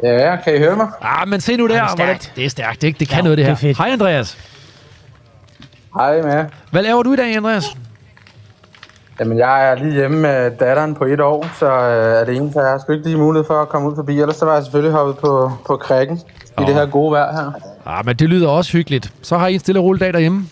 [0.02, 0.88] Ja, kan I høre mig?
[1.02, 1.72] Ah, men se nu der.
[1.74, 1.96] det er stærkt.
[1.98, 2.98] hvordan- Det er stærkt, ikke?
[2.98, 3.68] Det kan Ja, noget, det det her.
[3.68, 3.78] er fedt.
[3.78, 4.38] Hej, Andreas.
[5.96, 6.44] Hej med.
[6.70, 7.64] Hvad laver du i dag, Andreas?
[9.20, 12.52] Jamen, jeg er lige hjemme med datteren på et år, så øh, er det en,
[12.52, 14.20] så jeg har sgu ikke lige mulighed for at komme ud forbi.
[14.20, 16.20] Ellers så var jeg selvfølgelig hoppet på, på krækken
[16.61, 17.52] i det her gode vejr her.
[17.87, 19.12] Ah, men det lyder også hyggeligt.
[19.22, 20.48] Så har I en stille og rolig dag derhjemme.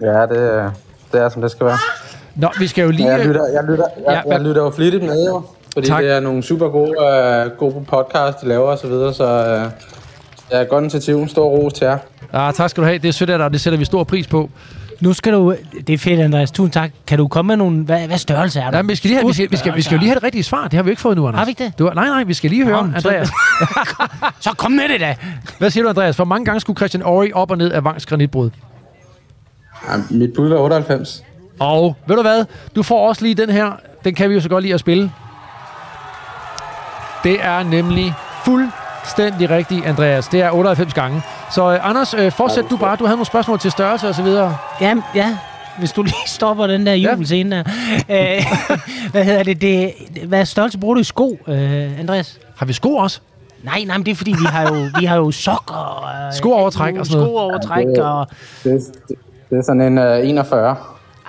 [0.00, 0.70] Ja, det, øh,
[1.12, 1.78] det er, som det skal være.
[2.40, 3.06] Nå, vi skal jo lige...
[3.08, 5.42] Ja, jeg, lytter, jeg, lytter, jeg, Ja, ja, jeg lytter jo flittigt med, jo.
[5.72, 6.02] Fordi Tak.
[6.02, 9.70] det er nogle super gode, øh, gode podcast, de laver og så videre, så øh,
[10.50, 11.28] jeg er godt initiativ.
[11.28, 11.98] Stor ros til jer.
[12.32, 12.98] Ah, tak skal du have.
[12.98, 14.50] Det er sødt af dig, og det sætter vi stor pris på.
[15.00, 15.54] nu skal du...
[15.86, 16.50] Det er fedt, Andreas.
[16.50, 16.90] Tusind tak.
[17.06, 17.82] Kan du komme med nogle...
[17.84, 18.76] Hvad, hvad størrelse er du?
[18.76, 20.22] Ja, vi skal, lige have, vi, skal, vi, skal, vi skal jo lige have det
[20.24, 20.62] rigtige svar.
[20.64, 21.38] Det har vi ikke fået nu, Anders.
[21.38, 21.78] Har vi ikke det?
[21.78, 23.28] Du, nej, nej, vi skal lige høre, Nå, så- Andreas.
[24.40, 25.14] Så kom med det da.
[25.58, 26.16] Hvad siger du, Andreas?
[26.16, 28.50] Hvor mange gange skulle Christian Ori op og ned af Vangs granitbrud?
[29.88, 31.24] Ja, mit bud var 98.
[31.60, 32.44] Og ved du hvad?
[32.76, 33.70] Du får også lige den her.
[34.04, 35.10] Den kan vi jo så godt lide at spille.
[37.24, 40.28] Det er nemlig fuldstændig rigtigt, Andreas.
[40.28, 41.22] Det er 98 gange.
[41.50, 42.96] Så øh, Anders, øh, fortsæt du bare.
[42.96, 44.56] Du havde nogle spørgsmål til størrelse og så videre.
[44.80, 45.36] Ja, ja.
[45.78, 48.36] Hvis du lige stopper den der jubelscene der.
[48.36, 48.44] Øh,
[49.12, 49.92] hvad hedder det, det?
[50.26, 52.38] Hvad størrelse bruger du i sko, øh, Andreas?
[52.56, 53.20] Har vi sko også?
[53.64, 56.04] Nej, nej, men det er fordi, vi har jo, vi har jo sokker.
[56.26, 57.30] Øh, Skoovertræk og sådan noget.
[57.36, 58.26] Skoovertræk Ja, det- og...
[58.64, 59.16] Det, det,
[59.50, 60.76] det er sådan en øh, 41.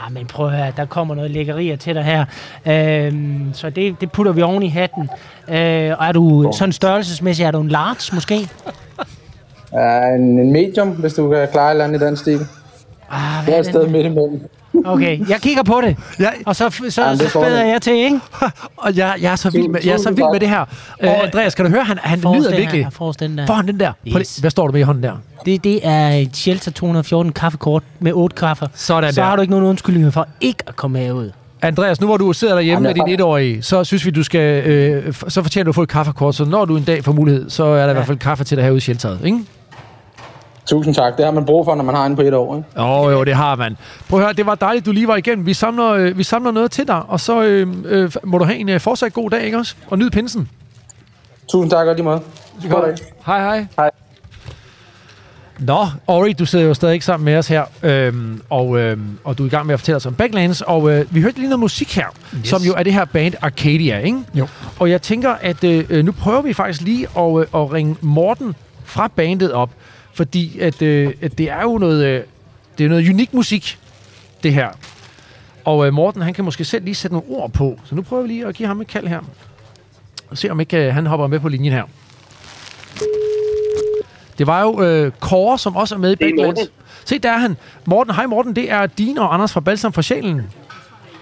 [0.06, 2.26] Ah, men prøv at høre, der kommer noget lækkerier til dig her.
[2.66, 5.10] Øhm, så det, det putter vi oven i hatten.
[5.48, 8.50] Øh, og er du sådan størrelsesmæssigt, er du en large måske?
[9.74, 12.40] Ja, en, en medium, hvis du kan klare et eller andet i den stil.
[13.10, 13.92] Ah, Jeg hvad er er et sted det?
[13.92, 14.50] midt imellem.
[14.86, 15.96] Okay, jeg kigger på det.
[16.20, 16.30] Ja.
[16.46, 17.70] Og så, så, Jamen, så spæder du.
[17.70, 18.20] jeg til, ikke?
[18.78, 20.62] Og jeg, jeg, er så vild med, jeg er så vild med det her.
[21.04, 22.84] Uh, Andreas, kan du høre, han, han Forrest nyder den virkelig.
[22.86, 23.46] Her, forrest den der.
[23.48, 23.92] Får han den der?
[24.08, 24.38] Yes.
[24.38, 25.14] Hvad står der med i hånden der?
[25.46, 28.68] Det, det er et Shelter 214 kaffekort med otte kaffer.
[28.74, 29.28] Sådan Så der.
[29.28, 31.32] har du ikke nogen undskyldning for ikke at komme herud.
[31.62, 35.08] Andreas, nu hvor du sidder derhjemme med din etårige, så synes vi, du skal, øh,
[35.08, 36.36] f- så fortjener du at få et kaffekort.
[36.36, 37.90] Så når du en dag får mulighed, så er der ja.
[37.90, 39.40] i hvert fald kaffe til dig herude i shelteret, ikke?
[40.72, 41.18] Tusind tak.
[41.18, 42.56] Det har man brug for, når man har en på et år.
[42.56, 42.82] Ikke?
[42.82, 43.78] Åh, oh, jo, det har man.
[44.10, 45.46] Prøv at høre, det var dejligt, du lige var igennem.
[45.46, 48.58] Vi samler, øh, vi samler noget til dig, og så øh, øh, må du have
[48.58, 49.76] en øh, fortsat god dag, ikke også?
[49.88, 50.50] Og nyd pinsen.
[51.50, 52.06] Tusind tak og lige.
[52.06, 52.22] God
[52.86, 52.96] dag.
[53.26, 53.66] Hej, hej.
[53.78, 53.92] Hej.
[55.60, 59.38] Nå, Ori, du sidder jo stadig ikke sammen med os her, øhm, og, øhm, og
[59.38, 61.50] du er i gang med at fortælle os om Backlands, og øh, vi hørte lige
[61.50, 62.06] noget musik her,
[62.36, 62.50] yes.
[62.50, 64.20] som jo er det her band Arcadia, ikke?
[64.34, 64.48] Jo.
[64.80, 67.96] Og jeg tænker, at øh, øh, nu prøver vi faktisk lige at, øh, at ringe
[68.02, 69.70] Morten fra bandet op,
[70.14, 72.24] fordi at, øh, at det er jo noget, øh,
[72.78, 73.80] det er noget unik musik,
[74.44, 74.70] det her.
[75.66, 78.22] Og øh, Morten, han kan måske selv lige sætte nogle ord på, så nu prøver
[78.22, 79.20] vi lige at give ham et kald her,
[80.30, 81.84] og se om ikke øh, han hopper med på linjen her.
[84.38, 86.72] Det var jo øh, Kåre, som også er med i Backlands.
[87.06, 87.58] Se, der er han.
[87.86, 90.42] Morten, hej Morten, det er Dine og Anders fra Balsam for Sjælen.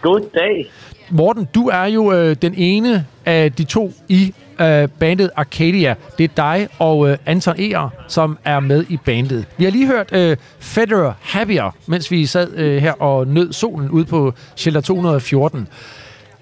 [0.01, 0.71] God dag.
[1.11, 5.95] Morten, du er jo øh, den ene af de to i øh, bandet Arcadia.
[6.17, 9.45] Det er dig og øh, Anton Eger, som er med i bandet.
[9.57, 13.89] Vi har lige hørt øh, Federer Happier, mens vi sad øh, her og nød solen
[13.89, 15.67] ude på Shelter 214.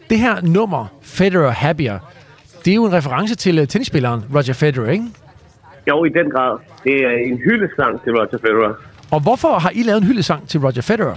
[0.09, 1.99] Det her nummer, Federer Happier,
[2.65, 5.05] det er jo en reference til øh, tennisspilleren Roger Federer, ikke?
[5.87, 6.57] Jo, i den grad.
[6.83, 8.73] Det er en hyldesang til Roger Federer.
[9.11, 11.15] Og hvorfor har I lavet en hyldesang til Roger Federer?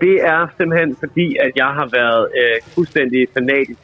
[0.00, 3.80] Det er simpelthen fordi, at jeg har været øh, fuldstændig fanatisk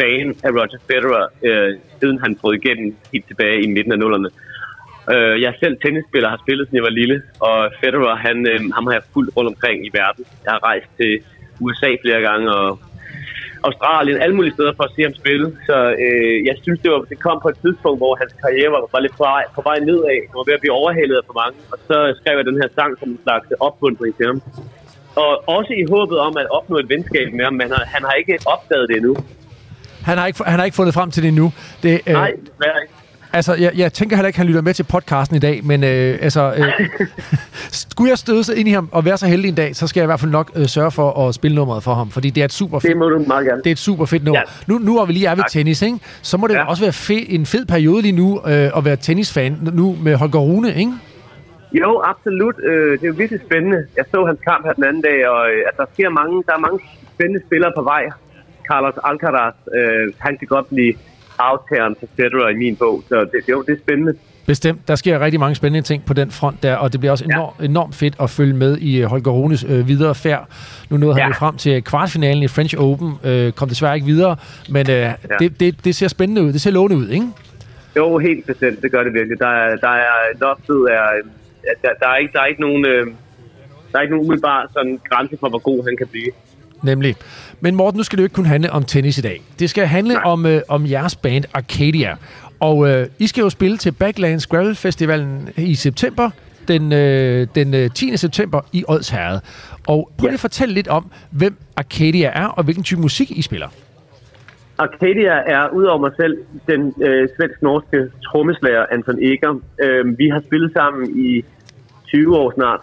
[0.00, 4.30] fan af Roger Federer, øh, siden han brød igennem helt tilbage i midten af nullerne.
[5.12, 8.58] Øh, jeg er selv tennisspiller, har spillet, siden jeg var lille, og Federer, han, øh,
[8.76, 10.24] ham har jeg fuldt rundt omkring i verden.
[10.44, 11.12] Jeg har rejst til
[11.60, 12.78] USA flere gange, og
[13.68, 15.46] Australien, alle mulige steder for at se ham spille.
[15.68, 18.80] Så øh, jeg synes, det, var, det kom på et tidspunkt, hvor hans karriere var,
[18.94, 20.16] var lidt på vej, på vej nedad.
[20.30, 21.56] Han var ved at blive overhalet af for mange.
[21.72, 24.38] Og så skrev jeg den her sang som en slags opmuntring til ham.
[25.16, 28.02] Og også i håbet om at opnå et venskab med ham, men han har, han
[28.04, 29.16] har ikke opdaget det endnu.
[30.04, 31.52] Han har ikke, han har ikke fundet frem til det endnu.
[31.82, 32.94] Det, øh, Nej, desværre ikke.
[33.32, 35.84] Altså, jeg, jeg tænker heller ikke, at han lytter med til podcasten i dag, men
[35.84, 36.72] øh, altså, øh,
[37.90, 40.00] skulle jeg støde sig ind i ham og være så heldig en dag, så skal
[40.00, 42.40] jeg i hvert fald nok øh, sørge for at spille nummeret for ham, fordi det
[42.40, 43.58] er et super Det fedt, må du meget gerne.
[43.62, 44.40] det er et super fedt nummer.
[44.40, 44.52] Ja.
[44.66, 45.50] Nu, nu hvor vi lige er ved Tak.
[45.50, 45.98] tennis, ikke?
[46.22, 46.64] så må det ja.
[46.64, 50.38] Også være fe, en fed periode lige nu øh, at være tennisfan nu med Holger
[50.40, 50.92] Rune, ikke?
[51.72, 52.54] Jo, absolut.
[52.64, 53.86] Øh, det er jo virkelig spændende.
[53.96, 56.52] Jeg så hans kamp her den anden dag, og øh, at der sker mange, der
[56.54, 56.78] er mange
[57.14, 58.04] spændende spillere på vej.
[58.68, 60.94] Carlos Alcaraz, øh, han kan godt blive
[61.38, 64.14] aftageren til Federer i min bog, så det, jo, det er spændende.
[64.46, 64.88] Bestemt.
[64.88, 67.34] Der sker rigtig mange spændende ting på den front der, og det bliver også Ja.
[67.34, 70.48] enormt, enormt fedt at følge med i Holger Runes øh, videre færd.
[70.90, 71.26] Nu nåede han Ja.
[71.28, 74.36] jo frem til kvartfinalen i French Open, øh, kom desværre ikke videre,
[74.70, 75.12] men øh, ja.
[75.38, 76.52] det, det, det ser spændende ud.
[76.52, 77.26] Det ser lovende ud, ikke?
[77.96, 79.38] Jo, helt bestemt, det gør det virkelig.
[79.38, 81.08] Der er, der er loftet er,
[81.82, 83.06] der, der, er ikke, der er ikke nogen, øh,
[83.92, 86.30] der er ikke nogen umiddelbar sådan grænse for, hvor god han kan blive.
[86.82, 87.16] Nemlig.
[87.60, 89.42] Men Morten, nu skal det jo ikke kun handle om tennis i dag.
[89.58, 90.22] Det skal handle Nej.
[90.24, 92.16] om, øh, om jeres band Arcadia.
[92.60, 96.30] Og øh, I skal jo spille til Backlands Gravel Festivalen i september,
[96.68, 98.16] den, øh, den øh, 10.
[98.16, 99.40] september i Odsherred.
[99.86, 100.34] Og prøv lige Ja.
[100.34, 103.68] at fortælle lidt om, hvem Arcadia er, og hvilken type musik I spiller.
[104.86, 106.34] Arcadia er udover mig selv
[106.70, 109.60] den øh, svensk-norske trommeslager Anton Eger.
[109.84, 111.44] Øh, vi har spillet sammen i
[112.06, 112.80] 20 år snart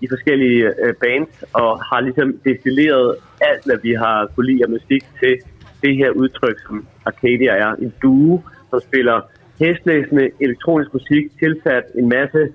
[0.00, 4.70] i forskellige øh, bands og har ligesom destilleret alt, hvad vi har kunne lide af
[4.70, 5.34] musik til
[5.82, 7.72] det her udtryk, som Arcadia er.
[7.74, 9.20] En duo, som spiller
[9.60, 12.48] hæslæsende elektronisk musik, tilsat en masse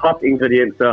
[0.00, 0.92] pop-ingredienser,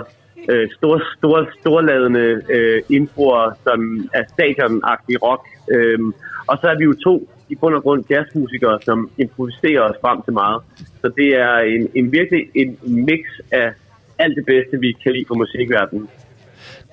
[0.49, 5.43] øh, store, store, storladende øh, introer, som er stadionagtig rock.
[5.71, 5.99] Øh,
[6.47, 10.21] og så er vi jo to i bund og grund jazzmusikere, som improviserer os frem
[10.21, 10.61] til meget.
[11.01, 13.19] Så det er en, en virkelig en mix
[13.51, 13.71] af
[14.19, 16.09] alt det bedste, vi kan lide fra musikverdenen.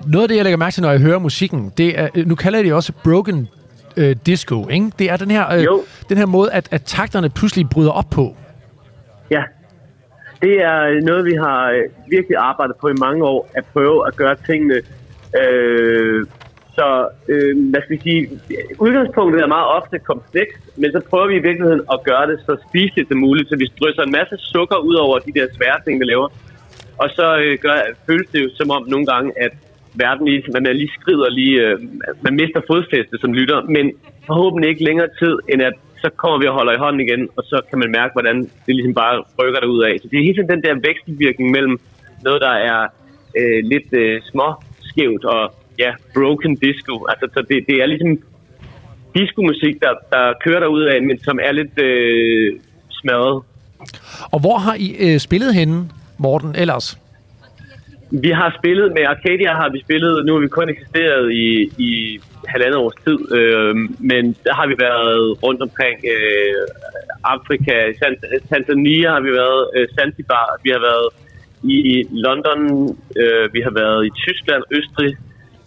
[0.06, 2.34] Noget af det, jeg lægger mærke til, når jeg hører musikken, det er, øh, nu
[2.34, 3.48] kalder jeg det også broken
[3.96, 4.92] øh, disco, ikke?
[4.98, 5.82] Det er den her, øh, Jo.
[6.08, 8.36] den her måde, at, at takterne pludselig bryder op på.
[9.30, 9.42] Ja,
[10.42, 14.16] det er noget, vi har øh, virkelig arbejdet på i mange år, at prøve at
[14.16, 14.80] gøre tingene.
[15.42, 16.26] Øh,
[16.78, 16.86] så,
[17.32, 18.20] øh, hvad skal vi sige,
[18.84, 22.54] udgangspunktet er meget ofte komplekst, men så prøver vi i virkeligheden at gøre det så
[22.68, 26.00] spiseligt som muligt, så vi drysser en masse sukker ud over de der svære ting,
[26.00, 26.28] vi laver.
[27.02, 29.52] Og så øh, gør, føles det jo som om nogle gange, at
[29.94, 31.78] verden lige, man lige skrider lige, øh,
[32.26, 33.84] man mister fodfæste som lytter, men
[34.26, 37.42] forhåbentlig ikke længere tid, end at så kommer vi og holder i hånden igen, og
[37.50, 39.94] så kan man mærke, hvordan det ligesom bare rykker der ud af.
[40.02, 41.76] Så det er hele tiden den der vekselvirkning mellem
[42.26, 42.80] noget, der er
[43.38, 44.48] øh, lidt øh, små
[44.88, 45.42] skævt og
[45.78, 47.06] ja, broken disco.
[47.08, 48.18] Altså, så det, det er ligesom
[49.14, 53.42] disco-musik, der, der kører derud af, men som er lidt øh, smadret.
[54.32, 56.98] Og hvor har I øh, spillet henne, Morten, ellers?
[58.10, 62.20] Vi har spillet med Arcadia, har vi spillet, nu har vi kun eksisteret i, i
[62.48, 63.74] halvandet års tid, øh,
[64.10, 66.54] men der har vi været rundt omkring øh,
[67.24, 67.74] Afrika,
[68.50, 71.08] Tanzania har vi været, øh, Zanzibar, vi har været
[71.62, 72.60] i London,
[73.16, 75.16] øh, vi har været i Tyskland, Østrig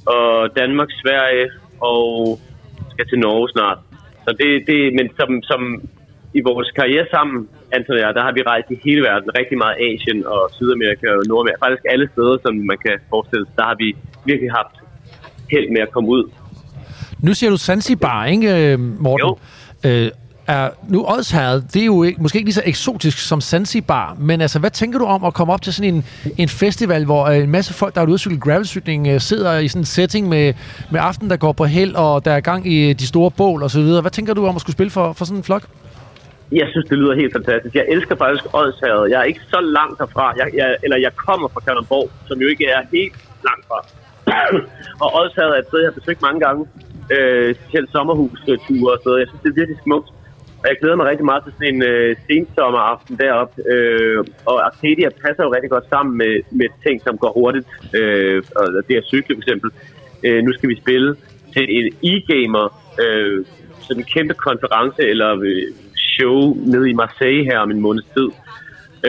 [0.06, 1.48] og Danmark, Sverige
[1.82, 2.40] og
[2.92, 3.80] skal til Norge snart.
[4.26, 5.62] Så det, det men som, som
[6.34, 7.38] i vores karriere sammen,
[7.76, 11.08] Anton og jeg, der har vi rejst i hele verden, rigtig meget Asien og Sydamerika
[11.18, 11.66] og Nordamerika.
[11.66, 13.90] Faktisk alle steder, som man kan forestille sig, der har vi
[14.30, 14.76] virkelig haft
[15.54, 16.24] held med at komme ud.
[17.28, 19.28] Nu siger du Zanzibar, ikke, øh, Morten?
[19.28, 19.38] Jo.
[19.86, 20.08] Øh,
[20.48, 24.42] er, nu Odsherred, det er jo ikke, måske ikke lige så eksotisk som Zanzibar, men
[24.42, 26.06] altså, hvad tænker du om at komme op til sådan en,
[26.38, 29.58] en festival, hvor øh, en masse folk, der er ude at cykle gravelcykling, øh, sidder
[29.58, 30.54] i sådan en setting med,
[30.92, 33.64] med aften, der går på held, og der er gang i øh, de store bål
[33.64, 34.02] og så videre.
[34.02, 35.64] Hvad tænker du om at skulle spille for, for sådan en flok?
[36.52, 37.76] Jeg synes, det lyder helt fantastisk.
[37.76, 39.10] Jeg elsker faktisk Odsherred.
[39.10, 40.34] Jeg er ikke så langt derfra.
[40.38, 43.80] Jeg, jeg, eller jeg kommer fra Kalundborg, som jo ikke er helt langt fra.
[45.04, 46.66] og Odsherred er et sted, jeg har besøgt mange gange.
[47.16, 50.10] Øh, specielt sommerhusture og så Jeg synes, det er virkelig smukt.
[50.62, 53.56] Og jeg glæder mig rigtig meget til sådan en øh, sensommeraften deroppe.
[53.74, 57.68] Øh, og Arcadia passer jo rigtig godt sammen med, med ting, som går hurtigt.
[58.00, 59.70] Øh, og det er cykle for eksempel.
[60.26, 61.16] Øh, nu skal vi spille
[61.54, 62.66] til en e-gamer,
[63.04, 63.46] øh,
[63.88, 66.38] sådan en kæmpe konference eller øh, show
[66.72, 68.30] nede i Marseille her om en måneds tid.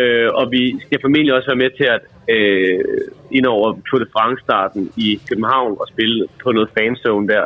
[0.01, 2.03] Øh, og vi skal formentlig også være med til at
[2.35, 2.85] øh,
[3.31, 7.45] ind over Tour de France-starten i København og spille på noget fanzone der.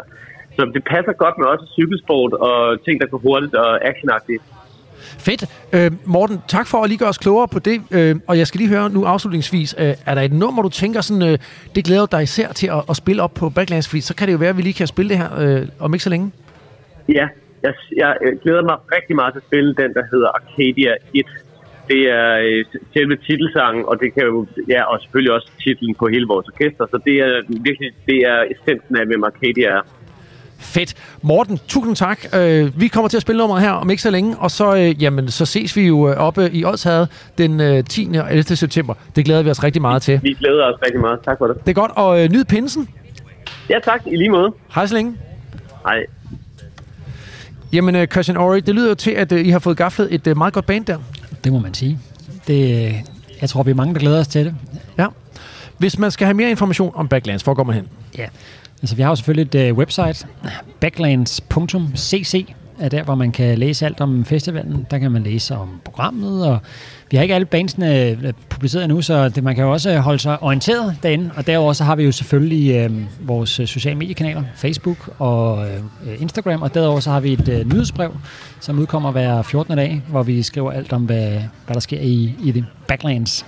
[0.56, 4.42] Så det passer godt med også cykelsport og ting, der går hurtigt og actionagtigt.
[5.26, 5.42] Fedt.
[5.74, 7.76] Øh, Morten, tak for at lige gøre os klogere på det.
[7.96, 11.00] Øh, og jeg skal lige høre nu afslutningsvis, øh, er der et nummer, du tænker
[11.00, 11.38] sådan, øh,
[11.74, 14.32] det glæder dig især til at, at spille op på Backlands, fordi så kan det
[14.32, 16.32] jo være, at vi lige kan spille det her øh, om ikke så længe.
[17.08, 17.26] Ja,
[17.62, 21.26] jeg, jeg øh, glæder mig rigtig meget til at spille den, der hedder Arcadia 1.
[21.88, 26.06] Det er øh, selve titelsangen, og det kan jo, ja, og selvfølgelig også titlen på
[26.14, 27.32] hele vores orkester, så det er
[27.68, 29.82] virkelig, det er essensen af, hvem Arcadia er.
[30.60, 30.94] Fedt.
[31.22, 32.24] Morten, tusind tak.
[32.34, 35.02] Øh, vi kommer til at spille nummeret her om ikke så længe, og så, øh,
[35.02, 37.08] jamen, så ses vi jo øh, oppe i Odshavet
[37.38, 38.08] den øh, 10.
[38.20, 38.56] og 11.
[38.56, 38.94] september.
[39.16, 40.20] Det glæder vi os rigtig meget til.
[40.22, 41.18] Vi glæder os rigtig meget.
[41.24, 41.56] Tak for det.
[41.60, 42.88] Det er godt, og øh, nyd pinsen.
[43.70, 44.02] Ja, tak.
[44.06, 44.52] I lige måde.
[44.74, 45.16] Hej så længe.
[45.84, 46.06] Hej.
[47.72, 50.26] Jamen, øh, Christian Ori, det lyder jo til, at øh, I har fået gaflet et
[50.26, 50.98] øh, meget godt band der.
[51.44, 51.98] Det må man sige.
[52.46, 52.92] Det,
[53.40, 54.54] jeg tror, vi er mange, der glæder os til det.
[54.98, 55.06] Ja.
[55.78, 57.88] Hvis man skal have mere information om Backlands, hvor går man hen?
[58.18, 58.26] Ja.
[58.82, 60.26] Altså, vi har jo selvfølgelig et uh, website,
[60.80, 64.86] backlands.cc er der, hvor man kan læse alt om festivalen.
[64.90, 66.58] Der kan man læse om programmet, og
[67.10, 70.18] vi har ikke alle bandsene øh, publiceret endnu, så det, man kan jo også holde
[70.18, 71.30] sig orienteret derinde.
[71.36, 76.22] Og derover så har vi jo selvfølgelig øh, vores øh, sociale mediekanaler, Facebook og øh,
[76.22, 78.16] Instagram, og derover så har vi et øh, nyhedsbrev,
[78.60, 79.76] som udkommer hver 14.
[79.76, 81.30] dag, hvor vi skriver alt om, hvad,
[81.66, 83.46] hvad der sker i, i det Backlands.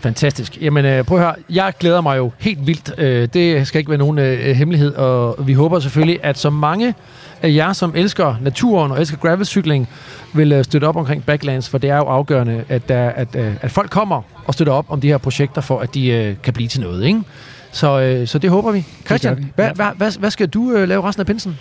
[0.00, 0.58] Fantastisk.
[0.60, 2.92] Jamen øh, prøv at høre, jeg glæder mig jo helt vildt.
[2.98, 6.94] Øh, det skal ikke være nogen øh, hemmelighed, og vi håber selvfølgelig, at så mange
[7.42, 9.88] af jer, som elsker naturen og elsker gravelcykling,
[10.34, 13.52] vil øh, støtte op omkring Backlands, for det er jo afgørende, at, der, at, øh,
[13.60, 16.52] at folk kommer og støtter op om de her projekter, for at de øh, kan
[16.52, 17.04] blive til noget.
[17.06, 17.20] Ikke?
[17.72, 18.86] Så, øh, så det håber vi.
[19.06, 19.44] Christian, vi.
[19.54, 19.72] hvad, Ja.
[19.72, 21.58] hvad, hvad, hvad skal du øh, lave resten af pinsen?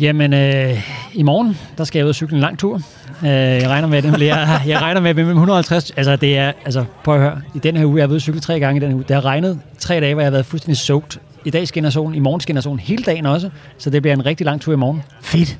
[0.00, 2.74] Jamen, øh, i morgen, der skal jeg ud og cykle en lang tur.
[3.22, 4.36] Øh, jeg regner med, at det bliver,
[4.66, 5.90] jeg regner med, at det bliver 150.
[5.90, 7.40] Altså, det er, altså, prøv at høre.
[7.54, 8.96] I den her uge, jeg har været ude og cykle tre gange i den her
[8.96, 9.04] uge.
[9.08, 11.20] Det har regnet tre dage, hvor jeg har været fuldstændig soaked.
[11.44, 13.50] I dag skinner solen, i morgen skinner solen hele dagen også.
[13.78, 15.02] Så det bliver en rigtig lang tur i morgen.
[15.22, 15.58] Fedt.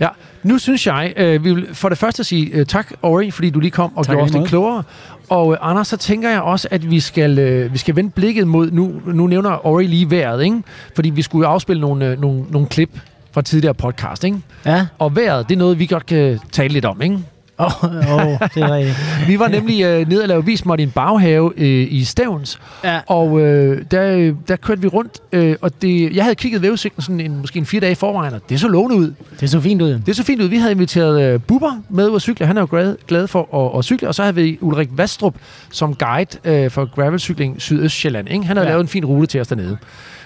[0.00, 0.08] Ja,
[0.42, 3.60] nu synes jeg, øh, vi vil for det første sige øh, tak, Ori, fordi du
[3.60, 4.82] lige kom og Tak gjorde os lidt klogere.
[5.28, 8.46] Og øh, Anders, så tænker jeg også, at vi skal, øh, vi skal vende blikket
[8.48, 10.62] mod, nu, nu nævner Ori lige vejret, ikke?
[10.94, 12.90] Fordi vi skulle jo afspille nogle, øh, nogle, nogle klip
[13.32, 14.38] fra tidligere podcast, ikke?
[14.66, 14.86] Ja.
[14.98, 17.18] Og vejret, det er noget, vi godt kan tale lidt om, ikke?
[17.60, 18.96] Åh, oh, oh, det er rigtigt.
[19.26, 23.00] Vi var nemlig øh, nede og lave vismål i en baghave øh, i Stævns, Ja.
[23.06, 27.20] og øh, der, der kørte vi rundt, øh, og det, jeg havde kigget vejrudsigten sådan
[27.20, 29.12] en, måske en fire dage i forvejen, og det så lovende ud.
[29.40, 30.00] Det så fint ud.
[30.06, 30.46] Det så fint ud.
[30.46, 32.46] Vi havde inviteret øh, Bubber med ud at cykle.
[32.46, 34.08] Han er jo glad, glad for at, at cykle.
[34.08, 35.34] Og så havde vi Ulrik Vastrup
[35.70, 38.28] som guide øh, for gravelcykling Sydøstjylland.
[38.28, 38.44] Ikke?
[38.46, 38.66] Han havde.
[38.68, 38.72] Ja.
[38.72, 39.76] lavet en fin rute til os dernede.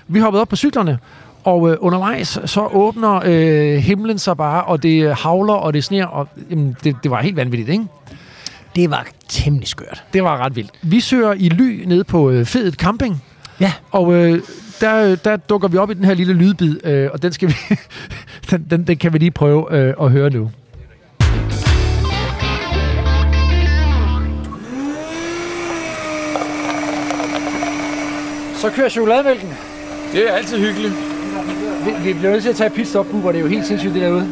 [0.08, 0.98] Vi hoppede op på cyklerne,
[1.44, 6.06] og øh, undervejs så åbner øh, himlen sig bare, og det havler, og det sner,
[6.06, 7.84] og jamen, det, det var helt vanvittigt, ikke?
[8.76, 10.04] Det var temmelig skørt.
[10.12, 10.70] Det var ret vildt.
[10.82, 13.22] Vi søger i ly nede på øh, Fedet Camping,
[13.60, 13.72] Ja.
[13.90, 14.40] og øh,
[14.80, 17.54] der, der dukker vi op i den her lille lydbid, øh, og den, skal vi
[18.50, 20.50] den, den, den kan vi lige prøve øh, at høre nu.
[28.56, 29.48] Så kører chokolademælken.
[30.12, 30.94] Det er altid hyggeligt.
[31.84, 33.32] Vi, vi bliver nødt til at tage pitstop, Bubber.
[33.32, 34.28] Det er jo helt sindssygt, det derude.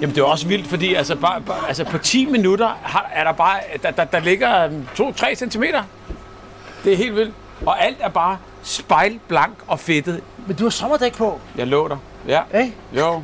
[0.00, 3.24] Jamen det er også vildt, fordi altså, bare, bare, altså på 10 minutter har, er
[3.24, 5.62] der bare, der, der, der ligger 2-3 cm.
[6.84, 7.34] Det er helt vildt.
[7.66, 10.20] Og alt er bare spejlblank og fedtet.
[10.46, 11.96] Men du har sommerdæk på, Jeg lå der.
[12.28, 12.40] Ja.
[12.60, 12.74] ikke?
[12.96, 13.22] Jo.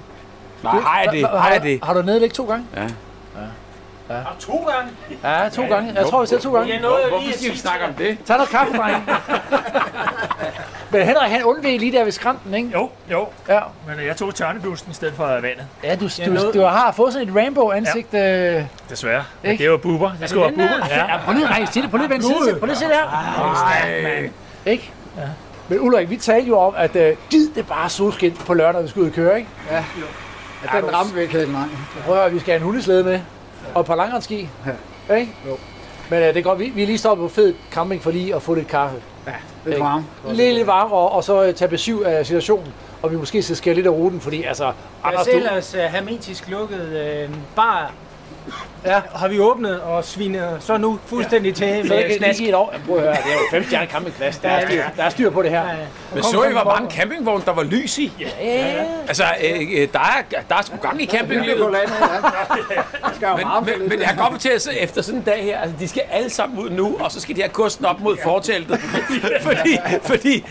[0.62, 1.28] Nej, har jeg det?
[1.28, 1.80] Har jeg det?
[1.82, 2.66] Har du nedlægget to gange?
[2.76, 2.86] Ja.
[4.40, 4.90] To gange?
[5.24, 5.92] Ja, to gange.
[5.96, 6.78] Jeg tror, vi ser to gange.
[6.80, 8.18] Hvor, hvorfor skal vi snakke om det?
[8.26, 9.08] Tag noget kaffe, dreng.
[10.90, 12.70] Men Henrik, han undveg lige der ved skrænten, ikke?
[12.74, 13.26] Jo, jo.
[13.48, 13.60] Ja.
[13.86, 15.66] Men jeg tog tørneblusken i stedet for vandet.
[15.84, 18.14] Ja, du, du, du har fået sådan et rainbow-ansigt.
[18.14, 18.58] Ja.
[18.58, 19.24] Øh, Desværre.
[19.44, 19.64] Ikke?
[19.64, 20.10] Det var buber.
[20.20, 20.86] Det skulle være buber.
[20.90, 21.12] Ja.
[21.12, 21.90] ja, prøv lige at række til det.
[21.90, 22.56] Prøv lige at vende side.
[22.58, 23.04] Prøv lige at se der.
[23.38, 24.30] Nej.
[24.66, 24.92] Ikke?
[25.16, 25.22] Ja.
[25.68, 28.88] Men Ulrik, vi talte jo om, at øh, gid det bare solskin på lørdag, vi
[28.88, 29.48] skulle ud og køre, ikke?
[29.70, 29.84] Ja.
[30.72, 31.62] At den ramte vi ikke helt, nej.
[32.04, 33.20] Prøv at høre, vi skal have en hundeslæde med.
[33.74, 34.48] Og et par langrensski.
[35.08, 35.14] Ja.
[35.14, 35.32] Ikke?
[35.48, 35.56] Jo.
[36.10, 38.34] Men øh, det er godt, vi, vi er lige stoppet på fed camping for lige
[38.34, 38.96] at få lidt kaffe.
[39.26, 39.32] Ja,
[39.66, 40.04] lidt varm.
[40.28, 42.72] Lidt, lidt varm, og, og så øh, tage besøg af situationen.
[43.02, 44.64] Og vi måske skal skære lidt af ruten, fordi altså...
[44.64, 47.92] Jeg Anders, du, ellers uh, hermetisk lukket øh, bar.
[48.84, 49.00] Ja.
[49.14, 52.38] Har vi åbnet og sviner så nu fuldstændig til så med kan snask.
[52.38, 52.74] lige et år.
[52.86, 54.36] Prøv at høre, det er jo fem stjerne campingplads.
[54.38, 55.64] Der er, styr, der er styr på det her.
[56.14, 58.12] Men så I, hvor mange campingvogne, der var lys i?
[58.20, 58.26] Ja.
[59.08, 61.58] Altså, øh, øh, der, er, der er sgu gang i campinglivet.
[63.36, 63.46] Men,
[63.80, 66.02] men, men jeg kan godt fortælle sig, efter sådan en dag her, altså, de skal
[66.10, 68.80] alle sammen ud nu, og så skal de have kosten op mod forteltet.
[69.40, 70.44] fordi fordi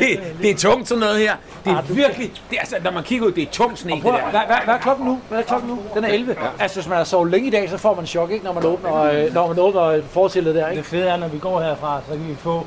[0.00, 1.34] det, det, er tungt sådan noget her.
[1.64, 4.02] Det er virkelig, det er, altså, når man kigger ud, det er tung sne, det
[4.02, 4.30] Prøv, at- der.
[4.30, 5.20] hvad, hvad, hvad er klokken nu?
[5.28, 5.78] Hvad er klokken nu?
[5.94, 6.36] Den er 11.
[6.42, 6.46] Ja.
[6.58, 8.64] Altså, hvis man har sovet længe i dag, så får man chok, ikke, når man
[8.64, 10.78] åbner, øh, når man åbner fortællet der, ikke?
[10.82, 12.66] Det fede er, når vi går herfra, så kan vi få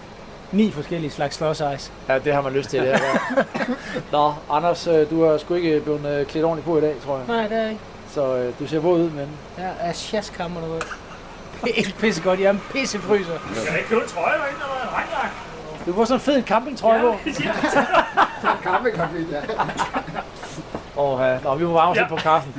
[0.51, 1.91] ni forskellige slags slåsejs.
[2.09, 2.99] Ja, det har man lyst til, det her.
[3.37, 3.63] Ja.
[4.17, 7.17] Nå, Anders, øh, du har sgu ikke blevet øh, klædt ordentligt på i dag, tror
[7.17, 7.25] jeg.
[7.27, 7.81] Nej, det er ikke.
[8.13, 9.27] Så øh, du ser våd ud, men...
[9.57, 10.83] Jeg er sjaskammer noget.
[11.63, 12.39] Det er ikke pisse godt.
[12.39, 13.33] Jeg er en pissefryser.
[13.33, 15.33] Du skal ikke købe en trøje, der ikke der er regnjagt.
[15.85, 17.15] Du får sådan en fed campingtrøje på.
[18.63, 19.41] Campingkonflikt, ja.
[20.97, 21.37] Åh, ja.
[21.43, 22.07] Nå, vi må varme os Ja.
[22.07, 22.53] på kaffen.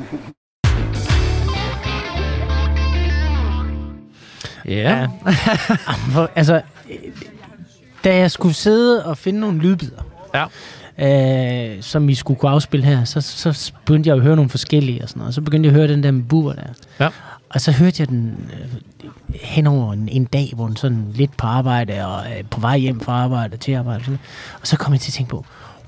[4.69, 5.07] Ja.
[6.13, 6.61] For, altså,
[8.05, 10.03] da jeg skulle sidde og finde nogle lydbider,
[10.35, 10.47] Ja.
[11.77, 15.03] øh, som vi skulle kunne afspille her, så, så begyndte jeg at høre nogle forskellige
[15.03, 15.29] og sådan noget.
[15.29, 16.63] Og så begyndte jeg at høre den der med buber der.
[17.01, 17.09] Ja.
[17.49, 18.69] Og så hørte jeg den øh,
[19.41, 22.79] hen over en, en dag, hvor den sådan lidt på arbejde og øh, på vej
[22.79, 23.99] hjem fra arbejde til arbejde.
[23.99, 24.19] Og, sådan.
[24.61, 25.45] og så kom jeg til at tænke på,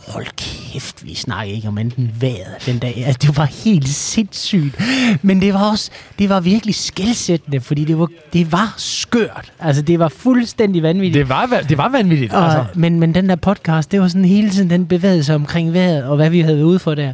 [0.08, 3.02] hold kæft, vi snakker ikke om enten vejret den dag.
[3.06, 4.80] Altså, det var helt sindssygt.
[5.22, 9.52] Men det var også, det var virkelig skældsættende, fordi det var, det var skørt.
[9.60, 11.14] Altså, det var fuldstændig vanvittigt.
[11.14, 12.64] Det var, va- det var vanvittigt, Og, altså.
[12.74, 16.04] men, men den der podcast, det var sådan hele tiden, den bevægede sig omkring vejret,
[16.04, 17.12] og hvad vi havde været ude for der.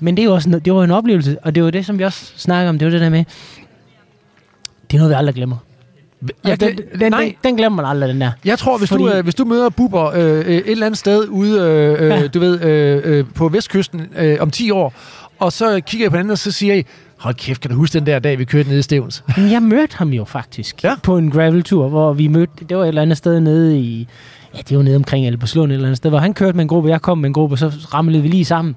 [0.00, 2.04] Men det, er jo også, det var en oplevelse, og det var det, som vi
[2.04, 3.24] også snakker om, det var det der med,
[4.90, 5.56] det er noget, vi aldrig glemmer.
[6.44, 7.20] Jeg, den, den, nej.
[7.24, 8.30] den, den glemmer man aldrig, den der.
[8.44, 10.98] Jeg tror, hvis, Fordi- du, øh, hvis du møder Bubber øh, øh, et eller andet
[10.98, 12.26] sted ude, øh, øh, Ja.
[12.26, 14.94] du ved, øh, øh, på vestkysten øh, om 10 år,
[15.38, 16.84] og så kigger jeg på den anden, og så siger I,
[17.18, 19.24] hold kæft, kan du huske den der dag, vi kørte ned i Stevens?
[19.50, 20.94] Jeg mødte ham jo faktisk Ja.
[21.02, 24.08] på en graveltur, hvor vi mødte, det var et eller andet sted nede i,
[24.54, 26.68] ja, det var nede omkring Albertslund et eller andet sted, hvor han kørte med en
[26.68, 28.76] gruppe, jeg kom med en gruppe, og så ramlede vi lige sammen.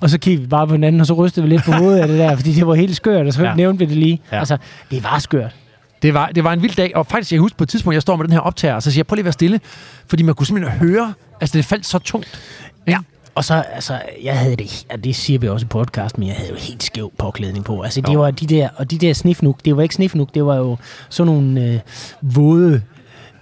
[0.00, 2.08] Og så kiggede vi bare på hinanden, og så rystede vi lidt på hovedet af
[2.08, 3.54] det der, fordi det var helt skørt, og så Ja.
[3.54, 4.20] nævnte vi det lige.
[4.32, 4.38] Ja.
[4.38, 4.56] Altså,
[4.90, 5.54] det var skørt.
[6.02, 8.02] Det var, det var en vild dag, og faktisk, jeg husker på et tidspunkt, jeg
[8.02, 9.60] står med den her optager, og så siger jeg, prøv lige at være stille,
[10.06, 12.40] fordi man kunne simpelthen høre, altså det faldt så tungt.
[12.86, 12.98] Ja.
[13.34, 16.36] Og så, altså, jeg havde det, og det siger vi også i podcast, men jeg
[16.36, 17.82] havde jo helt skæv påklædning på.
[17.82, 18.20] Altså, det Jo.
[18.20, 20.76] var de der, og de der snifnuk, det var ikke snifnuk, det var jo
[21.08, 21.80] sådan nogle øh,
[22.22, 22.82] våde,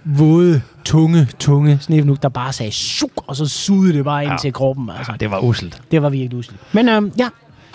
[0.05, 4.37] våde, tunge, tunge snifnuk, der bare sagde suk, og så sugede det bare ind Ja.
[4.37, 4.89] til kroppen.
[4.97, 5.81] Altså, Ja, det var uselt.
[5.91, 6.61] det var virkelig usligt.
[6.73, 7.29] Men øhm, ja,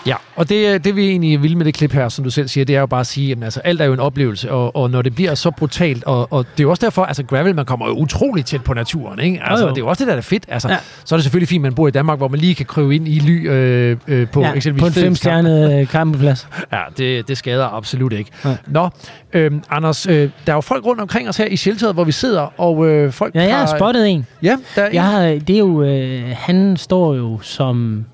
[0.07, 2.65] Ja, og det, det vi egentlig vil med det klip her, som du selv siger,
[2.65, 4.91] det er jo bare at sige, at altså, alt er jo en oplevelse, og, og
[4.91, 7.65] når det bliver så brutalt, og, og det er jo også derfor, altså gravel, man
[7.65, 9.39] kommer jo utrolig tæt på naturen, ikke?
[9.43, 9.75] Altså, Jo, jo.
[9.75, 10.45] det er jo også det, der er fedt.
[10.47, 10.73] Altså, ja.
[10.73, 10.79] Ja.
[11.05, 12.95] Så er det selvfølgelig fint, at man bor i Danmark, hvor man lige kan kryve
[12.95, 16.47] ind i ly øh, øh, på ja eksempelvis på en femstjernet øh, campingplads.
[16.73, 18.31] Ja, det, det skader absolut ikke.
[18.43, 18.57] Nej.
[18.67, 18.89] Nå,
[19.33, 22.11] øhm, Anders, øh, der er jo folk rundt omkring os her i shelteret, hvor vi
[22.11, 23.77] sidder, og øh, folk Ja, jeg har har...
[23.77, 24.27] spottet en.
[24.43, 24.93] Ja, der er en.
[24.93, 28.05] Jeg har, det er jo, øh, han står jo som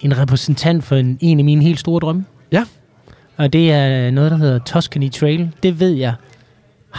[0.00, 2.24] en repræsentant for en, en af mine helt store drømme.
[2.52, 2.62] Ja.
[3.36, 5.48] Og det er noget, der hedder Tuscany Trail.
[5.62, 6.12] Det ved jeg.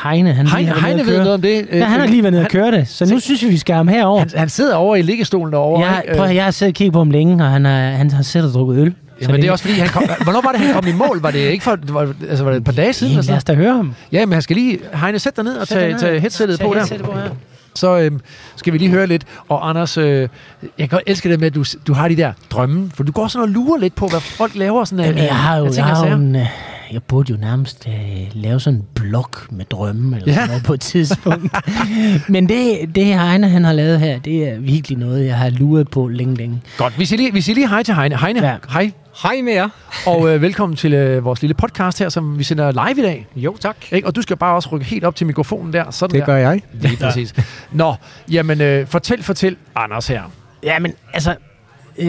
[0.04, 1.68] Heine, han Heine, lige Heine ved noget om det.
[1.72, 3.74] Ja, han har lige været nede og køre det, så nu synes vi, vi skal
[3.74, 4.20] have ham herover.
[4.20, 5.86] Han, han sidder over i liggestolen derovre.
[5.86, 8.24] Jeg, prøv, jeg har siddet og kigget på ham længe, og han har, han har
[8.24, 8.94] siddet og drukket øl.
[9.22, 11.22] Ja, men det er også fordi, han kom, hvornår var det, han kom i mål?
[11.22, 13.18] Var det ikke for, det var, altså, var det et par dage siden?
[13.18, 13.94] Eller lad os da høre ham.
[14.12, 16.00] Ja, men han skal lige, Heine, sæt dig ned og ned.
[16.00, 16.80] tage headsettet Tag på der.
[16.80, 17.30] headsettet på her.
[17.78, 18.20] Så øhm,
[18.56, 19.24] skal vi lige høre lidt.
[19.50, 20.30] Og Anders, øh,
[20.78, 22.92] jeg kan elske det med, at du, du har de der drømme.
[22.94, 24.86] For du går sådan og lurer lidt på, hvad folk laver.
[24.86, 26.46] Sådan, Jamen, jeg har jo, jeg ting og har jo en, øh,
[26.92, 27.94] jeg burde jo nærmest øh,
[28.34, 30.46] lave sådan en blog med drømme eller Ja.
[30.48, 31.56] noget på et tidspunkt.
[32.30, 35.90] Men det, det Heine, han har lavet her, det er virkelig noget, jeg har luret
[35.90, 36.62] på længe, længe.
[36.78, 38.18] Godt, vi siger lige, vi siger lige hej til Heine.
[38.18, 38.48] Heine.
[38.48, 38.56] Ja.
[38.70, 38.92] hej.
[39.24, 39.70] Hej med jer.
[40.06, 43.28] Og øh, velkommen til øh, vores lille podcast her, som vi sender live i dag.
[43.36, 43.78] Jo, tak.
[43.92, 44.08] Ikke?
[44.08, 45.92] Og du skal bare også rykke helt op til mikrofonen der.
[45.92, 46.26] Sådan Det der.
[46.26, 46.62] gør jeg.
[46.74, 47.34] Lige præcis.
[47.72, 47.94] Nå,
[48.32, 50.22] jamen øh, fortæl, fortæl Anders her.
[50.64, 51.36] Ja, men altså,
[51.98, 52.08] øh,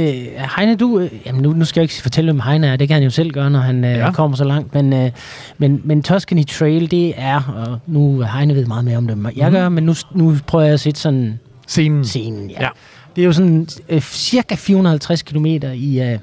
[0.57, 2.95] Heine, du, øh, jamen nu, nu skal jeg ikke fortælle, hvem Heine er, det kan
[2.95, 3.99] han jo selv gøre, når han øh, Ja.
[3.99, 4.13] ja.
[4.13, 5.11] kommer så langt, men, øh,
[5.59, 9.27] men, men Tuscany Trail, det er, og nu Heine ved meget mere om det, end
[9.37, 12.05] jeg gør, men nu, nu prøver jeg at sætte sådan Scenen.
[12.05, 12.57] scenen, ja.
[12.61, 12.63] Ja.
[12.65, 12.69] ja.
[13.17, 16.19] Det er jo sådan øh, cirka 450 km i øh,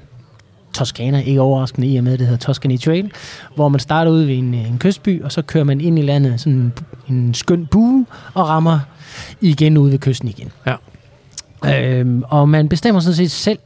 [0.75, 3.11] Toskana, ikke overraskende i og med, at det hedder Tuscany Trail,
[3.55, 6.01] hvor man starter ud ved en, øh, en kystby, og så kører man ind i
[6.01, 6.73] landet, sådan en,
[7.09, 8.79] en skøn bue, og rammer
[9.41, 10.51] igen ude ved kysten igen.
[10.65, 10.75] Ja.
[11.65, 13.59] Øhm, og man bestemmer sådan set selv,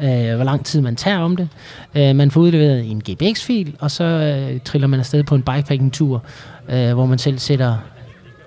[0.00, 1.48] øh, hvor lang tid man tager om det.
[1.94, 6.22] Øh, man får udleveret en GPX-fil, og så øh, triller man afsted på en bikepacking-tur,
[6.68, 7.76] øh, hvor man selv sætter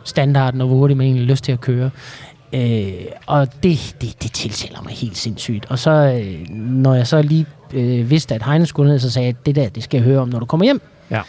[0.04, 1.90] standarden, og hvor hurtigt man egentlig har lyst til at køre.
[2.54, 2.92] Øh,
[3.26, 5.66] og det, det, det tiltaler mig helt sindssygt.
[5.70, 9.26] Og så, øh, når jeg så lige øh, vidste, at Heine skulle ned, så sagde
[9.26, 10.82] jeg, at det der, det skal jeg høre om, når du kommer hjem.
[11.12, 11.22] Ja.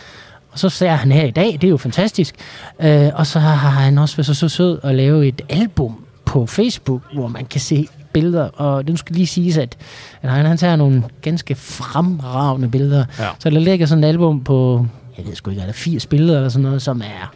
[0.53, 2.35] Og så ser han her i dag, det er jo fantastisk.
[2.81, 6.47] Øh, og så har han også været så, så sød at lave et album på
[6.47, 8.45] Facebook, hvor man kan se billeder.
[8.45, 9.77] Og det skal lige siges, at,
[10.23, 13.05] at han, han tager nogle ganske fremragende billeder.
[13.19, 13.29] Ja.
[13.39, 14.87] Så der ligger sådan et album på,
[15.19, 17.33] jeg ved sgu ikke, er der 80 billeder eller sådan noget, som er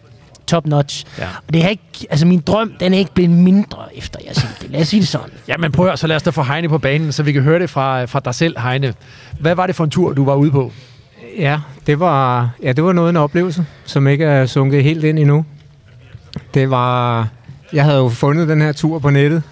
[0.53, 1.05] top notch.
[1.19, 1.29] Ja.
[1.49, 4.57] Og det er ikke, altså min drøm, den er ikke blevet mindre, efter jeg set
[4.61, 4.71] det.
[4.71, 5.31] Lad os sige det sådan.
[5.49, 7.59] Jamen prøv at, så lad os da få Heine på banen, så vi kan høre
[7.59, 8.95] det fra, fra dig selv, Heine.
[9.41, 10.73] Hvad var det for en tur, du var ude på?
[11.39, 15.05] Ja, det var, ja, det var noget af en oplevelse, som ikke er sunket helt
[15.05, 15.45] ind endnu.
[16.55, 17.29] Det var...
[17.73, 19.43] Jeg havde jo fundet den her tur på nettet,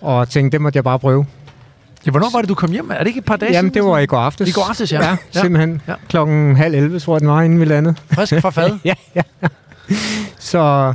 [0.00, 1.26] og tænkte, det måtte jeg bare prøve.
[2.06, 2.90] Ja, hvornår var det, du kom hjem?
[2.90, 3.84] Er det ikke et par dage Jamen, siden?
[3.84, 4.48] det var i går aftes.
[4.48, 5.04] I går aftes, ja.
[5.04, 5.40] Ja, Ja.
[5.40, 5.82] simpelthen.
[5.88, 5.94] Ja.
[6.08, 7.94] Klokken halv 11, tror jeg, den var, inden vi landede.
[8.12, 8.78] Frisk fra fad.
[8.84, 9.22] ja, ja.
[10.38, 10.94] Så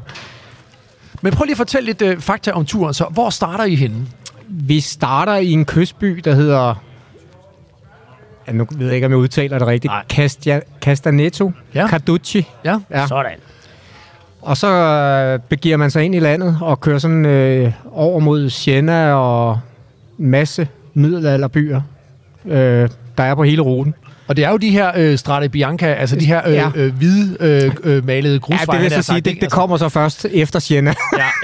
[1.21, 2.93] Men prøv lige at fortælle lidt øh, fakta om turen.
[2.93, 4.05] Så hvor starter I henne?
[4.47, 6.75] vi starter i en kystby, der hedder...
[8.47, 9.91] Ja, nu ved jeg ikke, om jeg udtaler det rigtigt.
[9.91, 10.03] Nej.
[10.09, 11.87] Castia, Castaneto Ja.
[11.87, 12.47] Carducci.
[12.65, 12.77] Ja.
[12.91, 13.07] Ja.
[13.07, 13.31] Sådan.
[14.41, 18.49] Og så øh, begiver man sig ind i landet og kører sådan øh, over mod
[18.49, 19.59] Siena og
[20.17, 21.81] masse middelalderbyer,
[22.45, 23.93] øh, der er på hele ruten.
[24.27, 26.69] Og det er jo de her øh, Strade Bianca, altså de her øh, Ja.
[26.75, 28.83] øh, hvide øh, øh, malede Ja, grusveje.
[28.83, 30.93] det vil sige, det, det kommer så først efter Siena.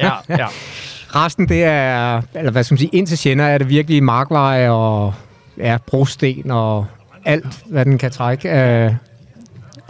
[0.01, 0.45] Ja, ja, ja.
[1.15, 5.13] Resten, det er, eller hvad skal man sige, indtil Siena er det virkelig markveje og
[5.57, 6.85] ja, brosten og
[7.25, 8.95] alt, hvad den kan trække af,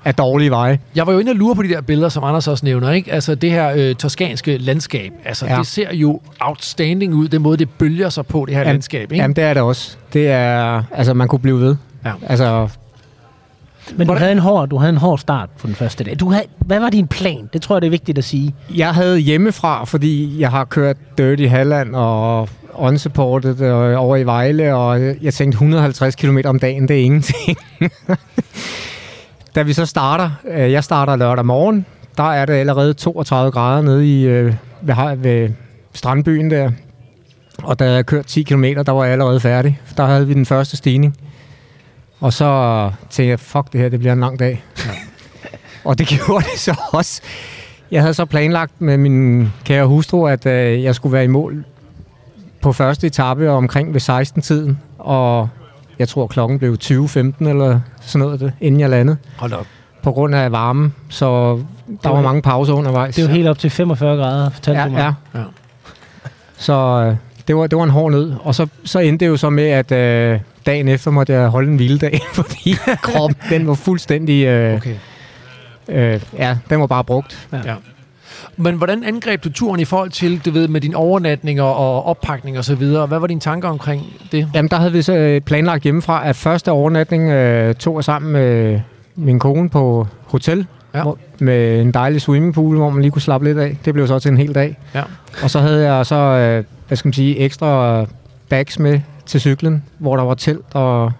[0.05, 0.79] af dårlige veje.
[0.95, 3.11] Jeg var jo inde og lure på de der billeder, som Anders også nævner, ikke?
[3.13, 5.11] Altså det her øh, toskanske landskab.
[5.25, 5.57] Altså ja.
[5.57, 9.01] Det ser jo outstanding ud, den måde det bølger sig på, det her Jamen, landskab,
[9.11, 9.15] ikke?
[9.15, 9.97] Jamen, det er det også.
[10.13, 11.75] Det er, altså, man kunne blive ved.
[12.05, 12.11] Ja.
[12.27, 12.67] Altså,
[13.97, 16.19] Men du havde, en hård, du havde en hård start på den første dag.
[16.19, 17.49] Du havde, hvad var din plan?
[17.53, 18.55] Det tror jeg, det er vigtigt at sige.
[18.75, 24.75] jeg havde hjemmefra, fordi jeg har kørt Dirty Halland og unsupported og over i Vejle,
[24.75, 27.57] og jeg tænkte 150 km om dagen, det er ingenting.
[29.59, 31.85] da vi så starter, øh, jeg starter lørdag morgen,
[32.17, 35.49] der er det allerede 32 grader nede i, øh, ved, ved
[35.93, 36.71] strandbyen der.
[37.63, 39.79] Og da jeg kørte 10 km, der var jeg allerede færdig.
[39.97, 41.17] Der havde vi den første stigning.
[42.19, 44.63] Og så tænkte jeg, fuck det her, det bliver en lang dag.
[44.85, 44.91] Ja.
[45.83, 47.21] og det gjorde det så også.
[47.91, 51.65] Jeg havde så planlagt med min kære hustru, at øh, jeg skulle være i mål
[52.61, 54.79] på første etape omkring ved 16-tiden.
[54.97, 55.49] Og
[55.99, 56.89] jeg tror, klokken blev 20.15
[57.49, 59.17] eller sådan noget, det, inden jeg landede.
[59.37, 59.65] Hold op.
[60.03, 61.25] På grund af varme, så
[62.03, 63.15] der var- var mange pauser undervejs.
[63.15, 65.13] Det er jo helt op til 45 grader, fortalte ja, du mig.
[65.33, 65.39] ja.
[65.39, 65.45] Ja.
[66.57, 66.73] Så
[67.09, 67.15] øh,
[67.47, 68.33] det var, det var en hård nød.
[68.43, 71.69] Og så, så endte det jo så med, at øh, dagen efter måtte jeg holde
[71.71, 74.45] en hviledag, fordi kroppen den var fuldstændig...
[74.45, 74.95] Øh, Okay.
[75.89, 77.47] øh, ja, den var bare brugt.
[77.53, 77.73] Ja.
[78.61, 82.57] Men hvordan angreb du turen i forhold til, du ved, med dine overnatninger og oppakning
[82.57, 83.05] og så videre?
[83.05, 84.49] Hvad var dine tanker omkring det?
[84.55, 88.31] Jamen, der havde vi så øh, planlagt hjemmefra, at første overnatning øh, tog jeg sammen
[88.31, 88.79] med
[89.15, 91.01] min kone på hotel, Ja.
[91.01, 93.77] hvor, med en dejlig swimmingpool, hvor man lige kunne slappe lidt af.
[93.85, 94.77] Det blev så til en hel dag.
[94.95, 95.03] Ja.
[95.43, 98.05] Og så havde jeg så, øh, hvad skal man sige, ekstra
[98.49, 101.11] bags med til cyklen, hvor der var telt og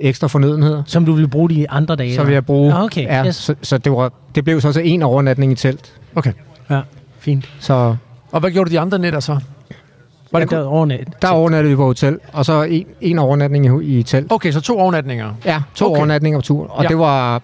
[0.00, 0.82] ekstra fornødenheder.
[0.86, 2.14] Som du ville bruge de andre dage?
[2.14, 2.72] Så vil jeg bruge...
[2.74, 3.36] Ah, okay, ja, yes.
[3.36, 5.92] så, så det, var, det blev så til en overnatning i telt.
[6.14, 6.32] Okay.
[7.20, 7.48] Fint.
[7.60, 7.96] Så
[8.32, 9.38] Og hvad gjorde du de andre nætter så?
[10.32, 11.08] Var det ja, der overnat.
[11.22, 14.32] der overnattede vi på hotel, og så en, en overnatning i, i telt.
[14.32, 15.34] Okay, så to overnatninger.
[15.44, 15.96] Ja, to Okay.
[15.98, 16.68] overnatninger på turen.
[16.70, 16.82] Og Ja.
[16.82, 16.88] ja.
[16.88, 17.42] det var,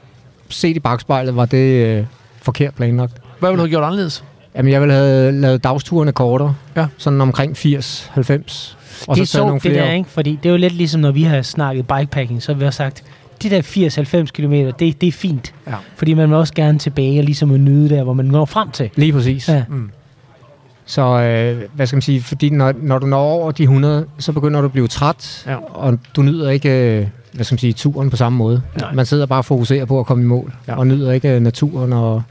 [0.48, 2.04] set i bagspejlet, var det øh,
[2.42, 3.12] forkert planlagt.
[3.38, 4.24] Hvad ville du have gjort anderledes?
[4.56, 6.54] Jamen, jeg ville have lavet dagsturene kortere.
[6.76, 6.86] Ja.
[6.98, 8.78] Sådan omkring 80, 90.
[9.08, 10.10] Og det er så sjovt, det der, ikke?
[10.10, 12.70] Fordi det er jo lidt ligesom, når vi har snakket bikepacking, så har vi har
[12.70, 13.04] sagt,
[13.42, 13.62] de der
[14.24, 15.54] 80-90 km, det, det er fint.
[15.66, 15.74] Ja.
[15.96, 18.70] Fordi man vil også gerne tilbage og ligesom at nyde der, hvor man når frem
[18.70, 18.90] til.
[18.96, 19.48] Lige præcis.
[19.48, 19.64] Ja.
[19.68, 19.90] Mm.
[20.86, 24.32] Så øh, hvad skal man sige, fordi når, når du når over de 100, så
[24.32, 25.56] begynder du at blive træt, Ja.
[25.56, 26.68] og du nyder ikke,
[26.98, 28.62] øh, hvad skal man sige, turen på samme måde.
[28.80, 28.92] Nej.
[28.94, 30.72] Man sidder bare og fokuserer på at komme i mål, Ja.
[30.72, 30.78] ja.
[30.78, 32.22] og nyder ikke øh, naturen og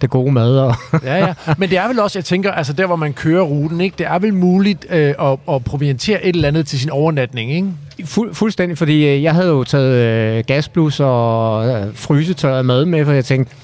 [0.00, 0.58] det gode mad.
[0.58, 0.74] Og
[1.04, 1.34] Ja, ja.
[1.58, 3.94] Men det er vel også, jeg tænker, altså der, hvor man kører ruten, ikke?
[3.98, 7.68] det er vel muligt øh, at, at proviantere et eller andet til sin overnatning, ikke?
[8.04, 9.94] Fuld, fuldstændig, fordi øh, jeg havde jo taget
[10.38, 13.54] øh, gasblus og øh, frysetørret mad med, for jeg tænkte,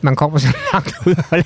[0.00, 1.38] man kommer så langt ud, og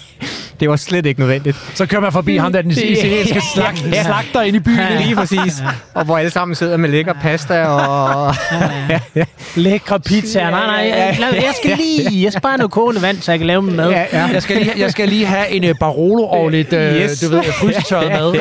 [0.60, 1.56] det var slet ikke nødvendigt.
[1.74, 4.02] Så kører man forbi ham der, den italienske slag, Ja.
[4.04, 4.78] slagter ind i byen.
[5.00, 5.62] Lige præcis.
[5.94, 8.34] Og hvor alle sammen sidder med lækker pasta og...
[9.56, 10.50] Lækre pizza.
[10.50, 13.46] Nej, nej, jeg, skal lige, jeg skal bare have noget kogende vand, så jeg kan
[13.46, 13.90] lave min mad.
[13.90, 14.26] Ja, ja.
[14.32, 17.20] Jeg skal lige, jeg skal lige have en uh, Barolo og lidt, uh, Yes.
[17.20, 18.34] du ved, frysetørret mad.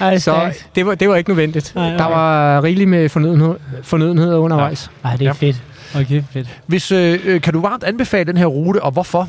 [0.00, 0.66] Ej, Så stærkt.
[0.74, 1.72] det var, det var ikke nødvendigt.
[1.74, 1.96] Nej, nej.
[1.96, 4.90] Der var rigeligt med fornødenhed, fornødenheder undervejs.
[5.04, 5.32] Ej, det er Ja.
[5.32, 5.56] fedt.
[5.94, 6.48] Okay, fedt.
[6.66, 9.28] Hvis, øh, øh, kan du varmt anbefale den her rute, og hvorfor?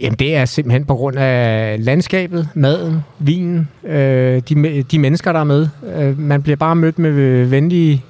[0.00, 5.40] Jamen, det er simpelthen på grund af landskabet, maden, vinen, øh, de, de mennesker, der
[5.40, 5.68] er med.
[5.96, 8.04] Øh, man bliver bare mødt med venlige,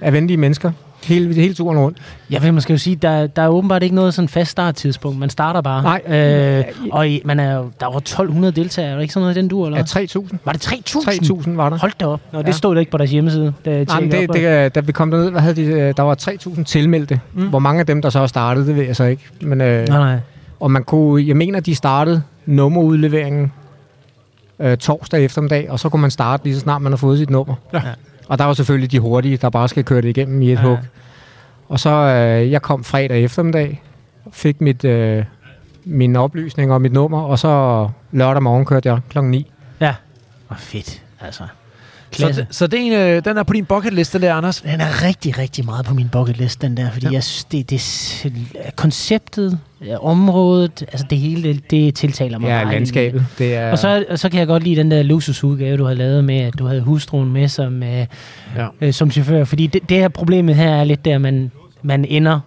[0.00, 0.72] af venlige mennesker
[1.04, 1.98] hele, hele turen rundt.
[2.30, 5.18] Jeg vil måske jo sige, der, der er åbenbart ikke noget sådan fast starttidspunkt.
[5.18, 5.82] Man starter bare.
[5.82, 6.18] Nej.
[6.58, 8.90] Øh, og i, man er, der var 1200 deltagere.
[8.90, 9.78] Er der ikke sådan noget i den dur, eller?
[9.78, 10.36] Ja, 3.000.
[10.44, 11.40] Var det 3000?
[11.46, 11.78] 3.000 var der.
[11.78, 12.20] Hold da op.
[12.32, 12.52] Nå, det Ja.
[12.52, 13.52] stod der ikke på deres hjemmeside.
[13.64, 15.94] Da Nej, men det, op, det, øh, da vi kom derned, hvad havde de, øh,
[15.96, 17.20] der var 3.000 tilmeldte.
[17.34, 17.42] Mm.
[17.42, 17.48] Mm.
[17.48, 19.22] Hvor mange af dem, der så startede, det ved jeg så ikke.
[19.40, 20.18] Men, øh, Nej, nej.
[20.60, 23.52] Og man kunne, jeg mener, de startede nummerudleveringen
[24.58, 27.30] øh, torsdag eftermiddag, og så kunne man starte lige så snart man har fået sit
[27.30, 27.54] nummer.
[27.72, 27.82] Ja.
[28.28, 30.62] Og der var selvfølgelig de hurtige, der bare skal køre det igennem i et Ja.
[30.62, 30.78] hug.
[31.68, 33.82] Og så, øh, jeg kom fredag eftermiddag,
[34.32, 35.24] fik mit, øh,
[35.84, 39.50] min oplysning og mit nummer, og så lørdag morgen kørte jeg klokken 9.
[39.80, 39.94] Ja.
[40.46, 41.42] Hvor fedt, altså.
[42.12, 42.40] Så, Klasse.
[42.40, 44.60] det- så det er en, øh, den er på din bucket list, den der, Anders.
[44.60, 47.10] Den er rigtig, rigtig meget på min bucket list, den der, fordi Ja.
[47.10, 47.14] ja.
[47.14, 47.80] jeg synes, det, det,
[48.76, 52.48] konceptet, øh, området, altså det hele, det, det tiltaler mig.
[52.48, 52.74] Ja, meget.
[52.74, 53.26] landskabet.
[53.38, 55.94] Det er, Og så, og så kan jeg godt lide den der luksusudgave, du har
[55.94, 58.06] lavet med, at du havde hustruen med som, øh, Ja.
[58.80, 59.44] øh, som chauffør.
[59.44, 61.50] Fordi det, det her problemet her er lidt der, at man,
[61.82, 62.40] man ender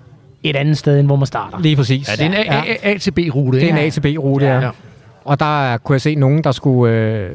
[0.44, 1.60] et andet sted, end hvor man starter.
[1.60, 2.08] Lige præcis.
[2.10, 4.46] Ja, det er en A, A, A til B-rute, Det er en A til B-rute,
[4.46, 4.54] ja.
[4.56, 4.62] Ja.
[4.66, 4.70] ja.
[5.26, 7.30] Og der kunne jeg se nogen, der skulle, øh,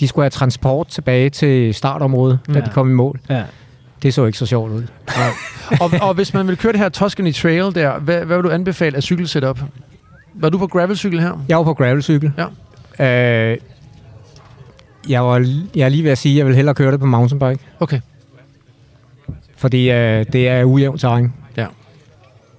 [0.00, 2.60] de skulle have transport tilbage til startområdet, da Ja.
[2.60, 3.20] de kom i mål.
[3.30, 3.42] Ja.
[4.02, 4.82] Det så ikke så sjovt ud.
[5.80, 8.50] og, og hvis man vil køre det her Tuscany Trail der, hvad, hvad vil du
[8.50, 9.60] anbefale af cykelsetup?
[10.34, 11.44] Var du på gravelcykel her?
[11.48, 12.32] Jeg var på gravelcykel.
[12.98, 13.50] Ja.
[13.52, 13.58] Øh,
[15.08, 15.38] jeg, var,
[15.76, 17.64] jeg er lige ved at sige, at jeg vil hellere køre det på mountainbike.
[17.80, 18.00] Okay.
[19.56, 21.32] Fordi øh, det er ujævnt terræn.
[21.56, 21.66] Ja.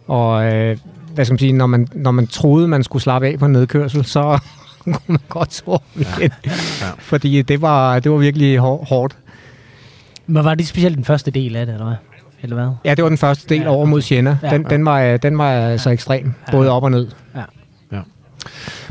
[0.08, 0.78] Og øh,
[1.14, 3.52] hvad skal man sige, når man, når man troede, man skulle slappe af på en
[3.52, 4.40] nedkørsel, så
[4.84, 6.32] kunne man godt sove igen.
[6.42, 6.86] Ja.
[7.00, 9.16] Fordi det var, det var virkelig hår- hårdt.
[10.28, 11.96] Men var det specielt den første del af det, eller hvad?
[12.44, 12.68] Eller hvad?
[12.86, 14.38] Ja, det var den første del Ja, ja, over mod Siena.
[14.44, 14.50] Ja.
[14.50, 17.08] Den, den, var, den var altså ekstrem, både op og ned.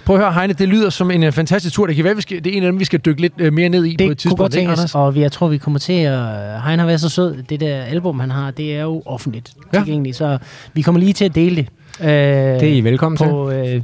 [0.04, 1.86] Prøv at høre, Heine, det lyder som en uh, fantastisk tur.
[1.86, 3.52] Det kan være, vi skal, det er en af dem, vi skal dykke lidt uh,
[3.52, 4.38] mere ned i på et Det kunne tidspunkt.
[4.40, 4.94] godt tænkes, Anders?
[4.94, 6.18] og vi- jeg tror, vi kommer til at...
[6.60, 7.42] Han har været så sød.
[7.42, 9.78] Det der album, han har, det er jo offentligt Ja.
[9.78, 9.84] ja.
[9.84, 10.38] tilgængeligt, så
[10.74, 11.66] vi kommer lige til at dele det.
[12.00, 13.24] Øh, Det er I velkommen til.
[13.26, 13.82] på, øh,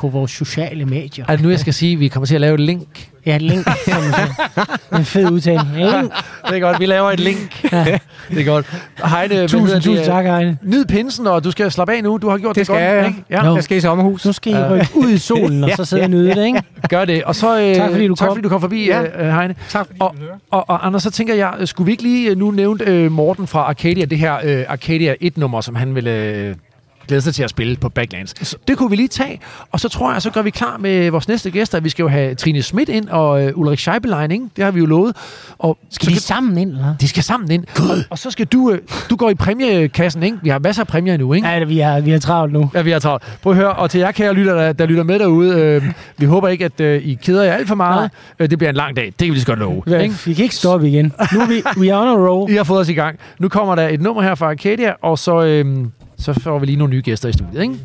[0.00, 1.24] på vores sociale medier.
[1.28, 3.08] Er det nu, jeg skal sige, at vi kommer til at lave et link?
[3.26, 3.64] Ja, et link.
[3.64, 4.96] som man siger.
[4.98, 5.60] en fed udtale.
[5.76, 6.12] Link.
[6.48, 7.72] Det er godt, vi laver et link.
[7.72, 7.84] Ja.
[8.30, 8.66] det er godt.
[9.04, 10.58] Heine, Tusind, tusind tak, Heine.
[10.62, 12.18] Nyd pinsen, og du skal slappe af nu.
[12.22, 12.84] Du har gjort det, Det skal godt.
[12.84, 13.06] jeg, ja.
[13.06, 13.24] ikke?
[13.30, 13.46] ja.
[13.46, 13.54] Jo.
[13.54, 14.26] Jeg skal i sommerhus.
[14.26, 16.62] Nu skal I rykke ud i solen, og så sidde og nyde det, ikke?
[16.88, 17.24] Gør det.
[17.24, 18.36] Og så, øh, Tak, fordi du tak, kom.
[18.36, 19.00] fordi du kom forbi, Ja.
[19.00, 19.26] ja.
[19.26, 19.54] øh, Heine.
[19.68, 20.14] Tak, Og,
[20.50, 23.12] og, og Anders, så tænker jeg, øh, skulle vi ikke lige øh, nu nævne øh,
[23.12, 26.54] Morten fra Arcadia, det her øh, Arcadia 1-nummer, som han ville øh,
[27.10, 28.54] glæde sig til at spille på Backlands.
[28.68, 29.40] Det kunne vi lige tage,
[29.72, 31.80] og så tror jeg, så gør vi klar med vores næste gæster.
[31.80, 34.44] Vi skal jo have Trine Schmidt ind og øh, Ulrik Scheibelein, ikke?
[34.56, 35.16] Det har vi jo lovet.
[35.58, 36.94] Og Skal så de sammen ind, eller?
[37.00, 37.64] de skal sammen ind.
[37.90, 38.78] Og, og så skal du, øh,
[39.10, 40.36] du går i præmiekassen, ikke?
[40.42, 41.48] Vi har masser af præmier nu, ikke?
[41.48, 42.70] Ja, vi har, vi har travlt nu.
[42.74, 43.38] Ja, vi har travlt.
[43.42, 45.82] Prøv at høre, og til jer kære lytter, der, der lytter med derude, øh,
[46.18, 48.10] vi håber ikke, at øh, I keder jer alt for meget.
[48.38, 49.82] Øh, det bliver en lang dag, det kan vi lige så godt love.
[49.86, 50.14] Ja, Ikke?
[50.26, 51.12] vi kan ikke stoppe igen.
[51.32, 52.52] Nu er vi, we are on a roll.
[52.52, 53.18] I har fået os i gang.
[53.38, 55.84] Nu kommer der et nummer her fra Arcadia, og så, øh,
[56.20, 57.62] så får vi lige nogle nye gæster i studiet.
[57.62, 57.78] Ikke?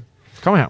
[0.44, 0.68] Kom her.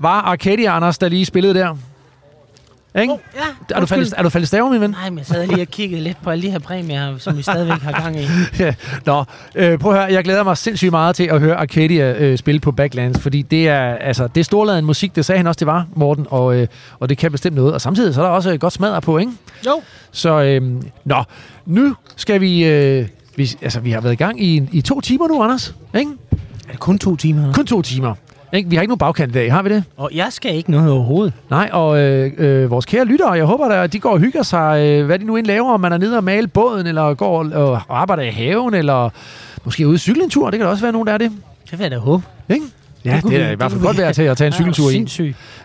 [0.00, 1.76] Var Arcadia, Anders, der lige spillede der.
[3.00, 3.12] Ikke?
[3.12, 4.90] Oh, ja, er, du faldet, er du faldet staver, min ven?
[4.90, 7.42] Nej, men jeg sad lige og kiggede lidt på alle de her præmier, som vi
[7.42, 8.24] stadigvæk har gang i.
[8.58, 8.74] Ja.
[9.06, 9.24] Nå,
[9.54, 12.60] øh, prøv at høre, jeg glæder mig sindssygt meget til at høre Arcadia øh, spille
[12.60, 15.66] på Backlands, fordi det er, altså, det er storladen musik, det sagde han også, det
[15.66, 16.66] var, Morten, og, øh,
[17.00, 17.74] og det kan bestemt noget.
[17.74, 19.32] Og samtidig så er der også godt smadret på, ikke?
[19.66, 19.82] Jo.
[20.12, 21.24] Så, øh, nå,
[21.66, 25.28] nu skal vi, øh, vi, altså, vi har været i gang i, i to timer
[25.28, 26.10] nu, Anders, ikke?
[26.68, 27.42] Er det kun to timer?
[27.42, 27.54] Eller?
[27.54, 28.14] Kun to timer.
[28.52, 28.70] Ikke?
[28.70, 29.84] Vi har ikke nogen bagkant i dag, har vi det?
[29.96, 31.32] Og jeg skal ikke noget overhovedet.
[31.50, 34.80] Nej, og øh, øh, vores kære lyttere, jeg håber, at de går og hygger sig,
[34.86, 37.38] øh, hvad de nu end laver, om man er nede og male båden, eller går
[37.38, 37.50] og,
[37.88, 39.10] og arbejder i haven, eller
[39.64, 40.50] måske ude og cykle en tur.
[40.50, 41.32] Det kan da også være nogen, der er det.
[41.70, 42.22] Det vil jeg da håbe.
[42.50, 42.64] Ikke?
[43.04, 44.94] Ja, det, det er i hvert fald godt være til at tage en cykeltur i.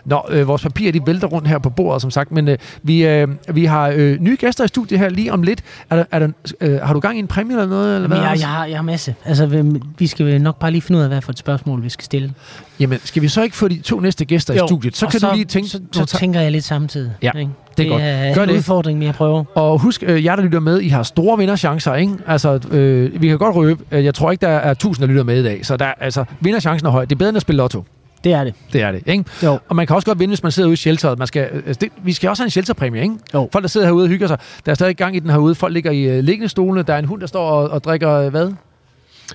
[0.04, 3.06] Nå, øh, vores papirer, de vælter rundt her på bordet, som sagt, men øh, vi,
[3.06, 5.62] øh, vi har øh, nye gæster i studiet her lige om lidt.
[5.90, 6.28] Er der, er der,
[6.60, 7.94] øh, har du gang i en præmie eller noget?
[7.94, 9.14] Eller hvad, jeg, jeg, har, jeg har masse.
[9.24, 11.88] Altså, vi- vi skal nok bare lige finde ud af, hvad for et spørgsmål, vi
[11.88, 12.32] skal stille.
[12.80, 14.96] Jamen, skal vi så ikke få de to næste gæster i studiet?
[14.96, 15.68] Så og kan du lige tænke...
[15.68, 17.12] Så, så ta- tænker jeg lidt samtidig.
[17.22, 17.50] Ja, ikke?
[17.76, 18.02] det er godt.
[18.02, 18.56] er Gør en det.
[18.56, 19.44] udfordring, men jeg prøver.
[19.54, 22.12] Og husk, øh, jer der lytter med, I har store vinderchancer, ikke?
[22.26, 25.40] Altså, øh, vi kan godt røbe, jeg tror ikke, der er tusind, der lytter med
[25.40, 25.66] i dag.
[25.66, 27.04] Så der, altså, vinderchancen er høj.
[27.04, 27.84] Det er bedre end at spille lotto.
[28.24, 28.54] Det er det.
[28.72, 29.24] Det er det, ikke?
[29.42, 29.58] Jo.
[29.68, 31.18] Og man kan også godt vinde, hvis man sidder ude i shelteret.
[31.18, 33.14] Man skal, altså det, vi skal også have en shelterpræmie, ikke?
[33.34, 33.48] Jo.
[33.52, 34.38] Folk, der sidder herude og hygger sig.
[34.66, 35.54] Der er stadig gang i den herude.
[35.54, 36.82] Folk ligger i øh, liggende stolene.
[36.82, 38.52] Der er en hund, der står og, og drikker øh, hvad?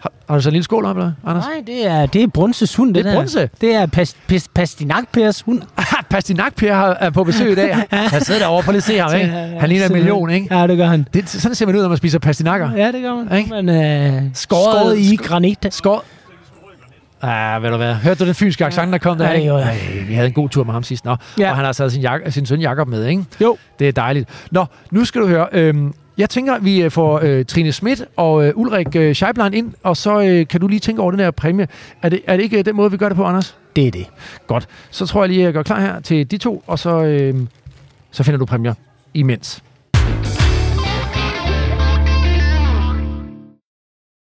[0.02, 1.46] Har, har du så en lille skål op, eller hvad, Anders?
[1.46, 3.20] Nej, det er, det er Brunses hund, det, Det er der.
[3.20, 3.50] Brunse?
[3.62, 5.62] Det er pas, pas, Pastinakpers hund.
[6.10, 7.76] Pastinak Per har- er på besøg i dag.
[7.92, 8.64] Han sidder derovre.
[8.64, 9.28] Prøv lige at se ham, ikke?
[9.60, 10.58] Han ligner en million, ikke?
[10.58, 11.08] Ja, det gør han.
[11.14, 12.72] Det, sådan ser man ud, når man spiser pastinakker.
[12.76, 13.38] Ja, det gør man.
[13.38, 13.62] Ikke?
[13.62, 15.68] Men, øh, Skåret- skåret i granit.
[15.70, 16.02] Skål.
[17.24, 17.94] Ah, ved du hvad?
[17.94, 19.28] Hørte du den fynske accent, der kom der?
[19.30, 19.80] Ja, det gjorde jeg.
[19.98, 21.06] Ej, vi havde en god tur med ham sidst.
[21.06, 21.50] Nå, Ja.
[21.50, 23.24] og han har taget sin, jak- sin søn Jakob med, ikke?
[23.42, 23.58] Jo.
[23.80, 24.30] Det er dejligt.
[24.52, 25.48] Nå, nu skal du høre.
[25.54, 29.54] Øhm, jeg tænker, at vi øh, får øh, Trine Schmidt og øh, Ulrik øh, Scheiblein
[29.54, 31.68] ind, og så øh, kan du lige tænke over den her præmie.
[32.02, 33.58] Er det, er det ikke øh, den måde, vi gør det på, Anders?
[33.76, 34.06] Det er det.
[34.48, 34.68] Godt.
[34.92, 37.36] Så tror jeg lige, at jeg gør klar her til de to, og så, øh,
[38.12, 38.74] så finder du præmier
[39.14, 39.64] imens.